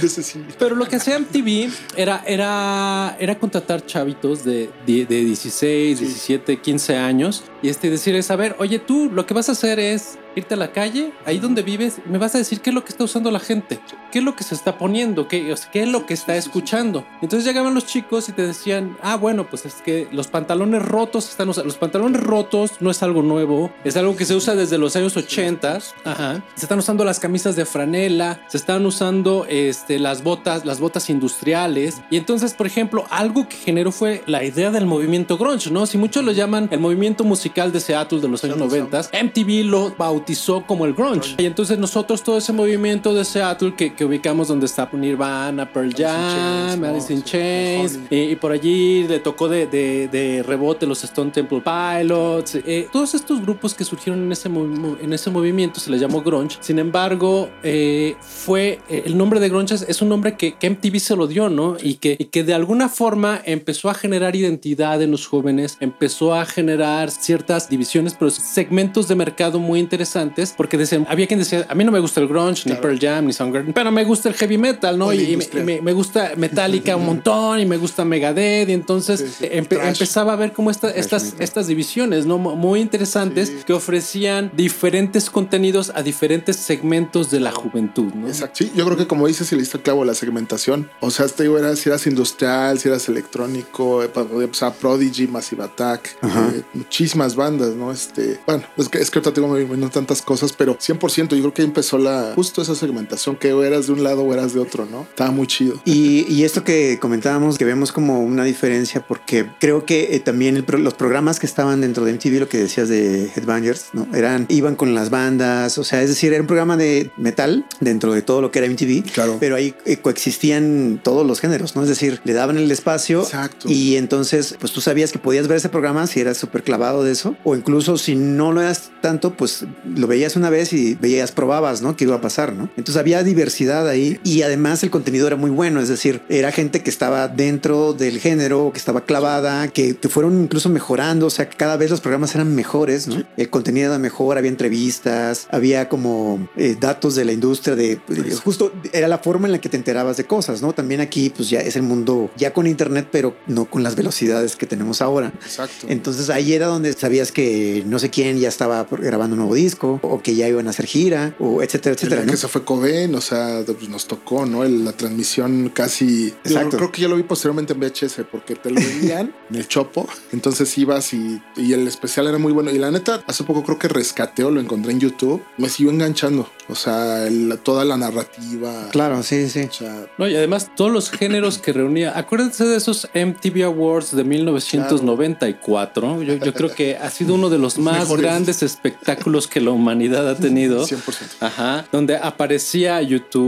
Pero 0.58 0.74
lo 0.74 0.86
que 0.86 0.96
hacía 0.96 1.18
MTV 1.18 1.70
era, 1.96 2.22
era, 2.26 3.16
era 3.18 3.38
contratar 3.38 3.84
chavitos 3.86 4.44
de, 4.44 4.70
de, 4.86 5.06
16, 5.06 6.00
17, 6.00 6.60
15 6.60 6.96
años 6.96 7.44
y 7.62 7.68
este 7.68 7.90
decirles, 7.90 8.30
a 8.30 8.36
ver, 8.36 8.56
oye, 8.58 8.78
tú 8.78 9.10
lo 9.12 9.26
que 9.26 9.34
vas 9.34 9.48
a 9.48 9.52
hacer 9.52 9.78
es 9.78 10.18
irte 10.36 10.54
a 10.54 10.56
la 10.56 10.72
calle, 10.72 11.12
ahí 11.24 11.38
donde 11.38 11.62
vives, 11.62 11.96
me 12.06 12.18
vas 12.18 12.34
a 12.34 12.38
decir 12.38 12.60
qué 12.60 12.70
es 12.70 12.74
lo 12.74 12.84
que 12.84 12.90
está 12.90 13.04
usando 13.04 13.30
la 13.30 13.40
gente, 13.40 13.80
qué 14.10 14.20
es 14.20 14.24
lo 14.24 14.34
que 14.34 14.44
se 14.44 14.54
está 14.54 14.78
poniendo, 14.78 15.28
qué, 15.28 15.54
qué 15.72 15.82
es 15.82 15.88
lo 15.88 16.06
que 16.06 16.14
está 16.14 16.36
escuchando. 16.36 17.04
Entonces 17.22 17.44
llegaban 17.44 17.74
los 17.74 17.86
chicos 17.86 18.28
y 18.28 18.32
te 18.32 18.46
decían, 18.46 18.96
ah, 19.02 19.16
bueno, 19.16 19.48
pues 19.48 19.66
es 19.66 19.74
que 19.74 20.08
los 20.12 20.28
pantalones 20.28 20.82
rotos 20.82 21.28
están 21.28 21.48
usados. 21.48 21.66
Los 21.66 21.76
pantalones 21.76 22.22
rotos 22.22 22.72
no 22.80 22.90
es 22.90 23.02
algo 23.02 23.22
nuevo, 23.22 23.70
es 23.84 23.96
algo 23.96 24.16
que 24.16 24.24
se 24.24 24.34
usa 24.34 24.54
desde 24.54 24.78
los 24.78 24.96
años 24.96 25.16
80. 25.16 25.78
Ajá. 26.04 26.42
Se 26.54 26.64
están 26.64 26.78
usando 26.78 27.04
las 27.04 27.20
camisas 27.20 27.56
de 27.56 27.64
franela, 27.64 28.40
se 28.48 28.56
están 28.56 28.84
usando 28.86 29.46
este, 29.48 29.98
las 29.98 30.22
botas, 30.22 30.64
las 30.64 30.80
botas 30.80 31.10
industriales. 31.10 32.00
Y 32.10 32.16
entonces, 32.16 32.54
por 32.54 32.66
ejemplo, 32.66 33.04
algo 33.10 33.48
que 33.48 33.56
generó 33.56 33.92
fue 33.92 34.22
la 34.26 34.44
idea 34.44 34.70
del 34.70 34.86
movimiento 34.86 35.36
grunge, 35.36 35.70
¿no? 35.70 35.86
Si 35.86 35.98
muchos 35.98 36.24
lo 36.24 36.32
llaman 36.32 36.68
el 36.70 36.80
movimiento 36.80 37.24
musical 37.24 37.72
de 37.72 37.80
Seattle 37.80 38.20
de 38.20 38.28
los 38.28 38.44
años 38.44 38.58
90, 38.58 39.10
MTV 39.22 39.64
lo 39.64 39.94
bautizó 39.96 40.64
como 40.66 40.84
el 40.84 40.94
grunge. 40.94 41.34
Y 41.38 41.46
entonces 41.46 41.78
nosotros 41.78 42.22
todo 42.22 42.38
ese 42.38 42.52
movimiento 42.52 43.14
de 43.14 43.24
Seattle 43.24 43.74
que, 43.74 43.97
que 43.98 44.04
ubicamos 44.04 44.46
donde 44.46 44.66
está 44.66 44.88
Nirvana, 44.92 45.72
Pearl 45.72 45.92
Jam, 45.92 46.84
Alice 46.84 47.12
in 47.12 47.24
Chains, 47.24 47.98
y, 48.10 48.36
por 48.36 48.52
allí 48.52 49.08
le 49.08 49.18
tocó 49.18 49.48
de, 49.48 49.66
de, 49.66 50.06
de, 50.06 50.44
rebote 50.44 50.86
los 50.86 51.02
Stone 51.02 51.32
Temple 51.32 51.60
Pilots, 51.60 52.60
eh, 52.64 52.86
todos 52.92 53.14
estos 53.14 53.42
grupos 53.42 53.74
que 53.74 53.82
surgieron 53.82 54.22
en 54.22 54.30
ese, 54.30 54.48
en 54.48 55.12
ese 55.12 55.30
movimiento 55.30 55.80
se 55.80 55.90
les 55.90 56.00
llamó 56.00 56.22
grunge. 56.22 56.58
Sin 56.60 56.78
embargo, 56.78 57.50
eh, 57.64 58.14
fue 58.20 58.78
eh, 58.88 59.02
el 59.04 59.18
nombre 59.18 59.40
de 59.40 59.48
grunge 59.48 59.74
es, 59.74 60.00
un 60.00 60.08
nombre 60.08 60.36
que, 60.36 60.54
que, 60.54 60.70
MTV 60.70 61.00
se 61.00 61.16
lo 61.16 61.26
dio, 61.26 61.48
¿no? 61.48 61.76
Y 61.82 61.94
que, 61.94 62.14
y 62.16 62.26
que 62.26 62.44
de 62.44 62.54
alguna 62.54 62.88
forma 62.88 63.42
empezó 63.44 63.90
a 63.90 63.94
generar 63.94 64.36
identidad 64.36 65.02
en 65.02 65.10
los 65.10 65.26
jóvenes, 65.26 65.76
empezó 65.80 66.34
a 66.34 66.46
generar 66.46 67.10
ciertas 67.10 67.68
divisiones, 67.68 68.14
pero 68.16 68.30
segmentos 68.30 69.08
de 69.08 69.16
mercado 69.16 69.58
muy 69.58 69.80
interesantes 69.80 70.54
porque 70.56 70.78
decían, 70.78 71.04
había 71.10 71.26
quien 71.26 71.40
decía, 71.40 71.66
a 71.68 71.74
mí 71.74 71.82
no 71.82 71.90
me 71.90 71.98
gusta 71.98 72.20
el 72.20 72.28
grunge, 72.28 72.70
ni 72.70 72.76
Pearl 72.76 73.00
Jam, 73.00 73.26
ni 73.26 73.32
Soundgarden, 73.32 73.72
pero 73.72 73.87
bueno, 73.90 73.92
me 73.92 74.04
gusta 74.04 74.28
el 74.28 74.34
heavy 74.34 74.58
metal, 74.58 74.98
¿no? 74.98 75.12
Y, 75.12 75.16
y 75.16 75.20
me, 75.26 75.32
industrial. 75.32 75.64
me- 75.66 75.80
me 75.82 75.92
gusta 75.92 76.32
Metallica 76.36 76.96
un 76.96 77.06
montón 77.06 77.60
y 77.60 77.66
me 77.66 77.76
gusta 77.76 78.04
Megadeth. 78.04 78.68
Y 78.68 78.72
entonces 78.72 79.20
Sí, 79.20 79.26
sí. 79.40 79.44
empe- 79.46 79.68
Trash. 79.76 79.88
empezaba 79.88 80.32
a 80.32 80.36
ver 80.36 80.52
como 80.52 80.70
esta- 80.70 80.90
estas, 80.90 81.34
estas 81.38 81.66
divisiones, 81.66 82.26
¿no? 82.26 82.38
Mu- 82.38 82.56
Muy 82.56 82.80
interesantes 82.80 83.50
que 83.66 83.72
ofrecían 83.72 84.50
diferentes 84.56 85.30
contenidos 85.30 85.92
a 85.94 86.02
diferentes 86.02 86.56
segmentos 86.56 87.30
de 87.30 87.40
la 87.40 87.52
juventud, 87.52 88.12
¿no? 88.14 88.28
Exacto. 88.28 88.56
Sí, 88.58 88.72
yo 88.74 88.84
creo 88.84 88.96
que 88.96 89.06
como 89.06 89.26
dices, 89.26 89.46
si 89.48 89.54
le 89.54 89.62
diste 89.62 89.76
el 89.78 89.82
clavo 89.82 90.04
la 90.04 90.14
segmentación. 90.14 90.90
O 91.00 91.10
sea, 91.10 91.26
este 91.26 91.44
era 91.44 91.74
si 91.76 91.88
eras 91.88 92.06
industrial, 92.06 92.78
si 92.78 92.88
eras 92.88 93.08
electrónico, 93.08 94.02
eh, 94.02 94.10
o 94.14 94.54
sea, 94.54 94.72
Prodigy, 94.72 95.26
Massive 95.26 95.64
Attack, 95.64 96.16
eh, 96.22 96.62
muchísimas 96.74 97.34
bandas, 97.36 97.74
¿no? 97.74 97.92
Este, 97.92 98.38
bueno, 98.46 98.64
es 98.76 98.88
que, 98.88 98.98
es 98.98 99.10
que 99.10 99.18
ahorita 99.18 99.32
tengo 99.32 99.52
vienen 99.54 99.90
tantas 99.90 100.20
cosas, 100.22 100.52
pero 100.52 100.76
100% 100.78 101.34
yo 101.36 101.40
creo 101.42 101.54
que 101.54 101.62
empezó 101.62 101.98
la, 101.98 102.32
justo 102.34 102.60
esa 102.62 102.74
segmentación, 102.74 103.36
que 103.36 103.52
o 103.52 103.62
eras 103.78 103.86
de 103.86 103.92
un 103.92 104.04
lado 104.04 104.22
o 104.22 104.32
eras 104.34 104.52
de 104.54 104.60
otro, 104.60 104.86
¿no? 104.90 105.02
Estaba 105.08 105.30
muy 105.30 105.46
chido. 105.46 105.80
Y, 105.84 106.26
y 106.28 106.44
esto 106.44 106.64
que 106.64 106.98
comentábamos, 107.00 107.58
que 107.58 107.64
vemos 107.64 107.92
como 107.92 108.20
una 108.22 108.44
diferencia, 108.44 109.04
porque 109.06 109.46
creo 109.60 109.84
que 109.86 110.14
eh, 110.16 110.20
también 110.20 110.56
el 110.56 110.64
pro- 110.64 110.78
los 110.78 110.94
programas 110.94 111.38
que 111.40 111.46
estaban 111.46 111.80
dentro 111.80 112.04
de 112.04 112.12
MTV, 112.14 112.40
lo 112.40 112.48
que 112.48 112.58
decías 112.58 112.88
de 112.88 113.30
Headbangers, 113.34 113.86
¿no? 113.92 114.06
Eran, 114.14 114.46
iban 114.48 114.74
con 114.76 114.94
las 114.94 115.10
bandas, 115.10 115.78
o 115.78 115.84
sea, 115.84 116.02
es 116.02 116.08
decir, 116.08 116.32
era 116.32 116.40
un 116.42 116.46
programa 116.46 116.76
de 116.76 117.10
metal 117.16 117.64
dentro 117.80 118.12
de 118.12 118.22
todo 118.22 118.40
lo 118.42 118.50
que 118.50 118.58
era 118.58 118.68
MTV, 118.68 119.04
Claro. 119.12 119.36
pero 119.40 119.56
ahí 119.56 119.74
eh, 119.86 119.98
coexistían 119.98 121.00
todos 121.02 121.26
los 121.26 121.40
géneros, 121.40 121.74
¿no? 121.76 121.82
Es 121.82 121.88
decir, 121.88 122.20
le 122.24 122.32
daban 122.32 122.58
el 122.58 122.70
espacio 122.70 123.22
Exacto. 123.22 123.68
y 123.68 123.96
entonces, 123.96 124.56
pues 124.60 124.72
tú 124.72 124.80
sabías 124.80 125.12
que 125.12 125.18
podías 125.18 125.48
ver 125.48 125.56
ese 125.58 125.68
programa 125.68 126.06
si 126.06 126.20
eras 126.20 126.36
súper 126.36 126.62
clavado 126.62 127.04
de 127.04 127.12
eso, 127.12 127.36
o 127.44 127.56
incluso 127.56 127.96
si 127.98 128.14
no 128.14 128.52
lo 128.52 128.60
eras 128.60 128.90
tanto, 129.00 129.34
pues 129.36 129.64
lo 129.96 130.06
veías 130.06 130.36
una 130.36 130.50
vez 130.50 130.72
y 130.72 130.94
veías, 130.94 131.32
probabas, 131.32 131.82
¿no? 131.82 131.96
¿Qué 131.96 132.04
iba 132.04 132.16
a 132.16 132.20
pasar, 132.20 132.52
¿no? 132.54 132.64
Entonces 132.76 132.96
había 132.96 133.22
diversidad 133.22 133.67
ahí 133.70 134.20
y 134.24 134.42
además 134.42 134.82
el 134.82 134.90
contenido 134.90 135.26
era 135.26 135.36
muy 135.36 135.50
bueno, 135.50 135.80
es 135.80 135.88
decir, 135.88 136.22
era 136.28 136.52
gente 136.52 136.82
que 136.82 136.90
estaba 136.90 137.28
dentro 137.28 137.92
del 137.92 138.18
género, 138.18 138.70
que 138.72 138.78
estaba 138.78 139.04
clavada, 139.04 139.68
que, 139.68 139.96
que 139.96 140.08
fueron 140.08 140.42
incluso 140.42 140.68
mejorando, 140.68 141.26
o 141.26 141.30
sea, 141.30 141.48
que 141.48 141.56
cada 141.56 141.76
vez 141.76 141.90
los 141.90 142.00
programas 142.00 142.34
eran 142.34 142.54
mejores, 142.54 143.08
¿no? 143.08 143.24
El 143.36 143.50
contenido 143.50 143.88
era 143.88 143.98
mejor, 143.98 144.38
había 144.38 144.50
entrevistas, 144.50 145.46
había 145.50 145.88
como 145.88 146.48
eh, 146.56 146.76
datos 146.78 147.14
de 147.14 147.24
la 147.24 147.32
industria 147.32 147.76
de, 147.76 148.00
justo 148.42 148.72
era 148.92 149.08
la 149.08 149.18
forma 149.18 149.46
en 149.46 149.52
la 149.52 149.60
que 149.60 149.68
te 149.68 149.76
enterabas 149.76 150.16
de 150.16 150.24
cosas, 150.24 150.62
¿no? 150.62 150.72
También 150.72 151.00
aquí, 151.00 151.30
pues 151.30 151.50
ya 151.50 151.60
es 151.60 151.76
el 151.76 151.82
mundo 151.82 152.30
ya 152.36 152.52
con 152.52 152.66
internet, 152.66 153.08
pero 153.10 153.36
no 153.46 153.66
con 153.66 153.82
las 153.82 153.96
velocidades 153.96 154.56
que 154.56 154.66
tenemos 154.66 155.02
ahora. 155.02 155.32
Exacto. 155.42 155.86
Entonces 155.88 156.30
ahí 156.30 156.52
era 156.52 156.66
donde 156.66 156.92
sabías 156.92 157.32
que 157.32 157.82
no 157.86 157.98
sé 157.98 158.10
quién 158.10 158.38
ya 158.38 158.48
estaba 158.48 158.86
grabando 158.90 159.34
un 159.34 159.40
nuevo 159.40 159.54
disco 159.54 160.00
o 160.02 160.22
que 160.22 160.34
ya 160.34 160.48
iban 160.48 160.66
a 160.66 160.70
hacer 160.70 160.86
gira 160.86 161.34
o 161.38 161.62
etcétera, 161.62 161.94
etcétera. 161.94 162.24
que 162.24 162.36
se 162.36 162.48
fue 162.48 162.64
Cobain, 162.64 163.14
o 163.14 163.20
sea, 163.20 163.57
pues, 163.64 163.88
nos 163.88 164.06
tocó, 164.06 164.46
¿no? 164.46 164.64
El- 164.64 164.84
la 164.84 164.92
transmisión 164.92 165.70
casi. 165.74 166.30
Yo 166.30 166.50
Exacto. 166.52 166.76
creo 166.76 166.92
que 166.92 167.02
yo 167.02 167.08
lo 167.08 167.16
vi 167.16 167.22
posteriormente 167.22 167.72
en 167.74 167.80
VHS 167.80 168.24
porque 168.30 168.54
te 168.54 168.70
lo 168.70 168.76
vendían 168.76 169.34
en 169.50 169.56
el 169.56 169.66
Chopo. 169.68 170.08
Entonces 170.32 170.76
ibas 170.78 171.12
y, 171.14 171.40
y 171.56 171.72
el 171.72 171.86
especial 171.88 172.26
era 172.28 172.38
muy 172.38 172.52
bueno. 172.52 172.70
Y 172.70 172.78
la 172.78 172.90
neta, 172.90 173.22
hace 173.26 173.44
poco 173.44 173.62
creo 173.64 173.78
que 173.78 173.88
rescateo, 173.88 174.50
lo 174.50 174.60
encontré 174.60 174.92
en 174.92 175.00
YouTube. 175.00 175.42
Me 175.56 175.68
siguió 175.68 175.92
enganchando. 175.92 176.48
O 176.68 176.74
sea, 176.74 177.26
el- 177.26 177.58
toda 177.62 177.84
la 177.84 177.96
narrativa. 177.96 178.88
Claro, 178.90 179.22
sí, 179.22 179.48
sí. 179.48 179.60
O 179.68 179.72
sea, 179.72 180.06
No, 180.18 180.28
y 180.28 180.36
además 180.36 180.70
todos 180.76 180.90
los 180.92 181.10
géneros 181.10 181.58
que 181.58 181.72
reunía. 181.72 182.16
Acuérdense 182.18 182.64
de 182.66 182.76
esos 182.76 183.08
MTV 183.14 183.64
Awards 183.64 184.14
de 184.14 184.24
1994. 184.24 186.22
Yo, 186.22 186.34
yo 186.36 186.54
creo 186.54 186.74
que 186.74 186.96
ha 186.96 187.10
sido 187.10 187.34
uno 187.34 187.50
de 187.50 187.58
los 187.58 187.78
más 187.78 188.00
Mejores. 188.00 188.22
grandes 188.24 188.62
espectáculos 188.62 189.46
que 189.46 189.60
la 189.60 189.70
humanidad 189.70 190.28
ha 190.28 190.36
tenido. 190.36 190.86
100%. 190.86 190.98
Ajá, 191.40 191.86
donde 191.92 192.16
aparecía 192.16 193.00
YouTube, 193.02 193.47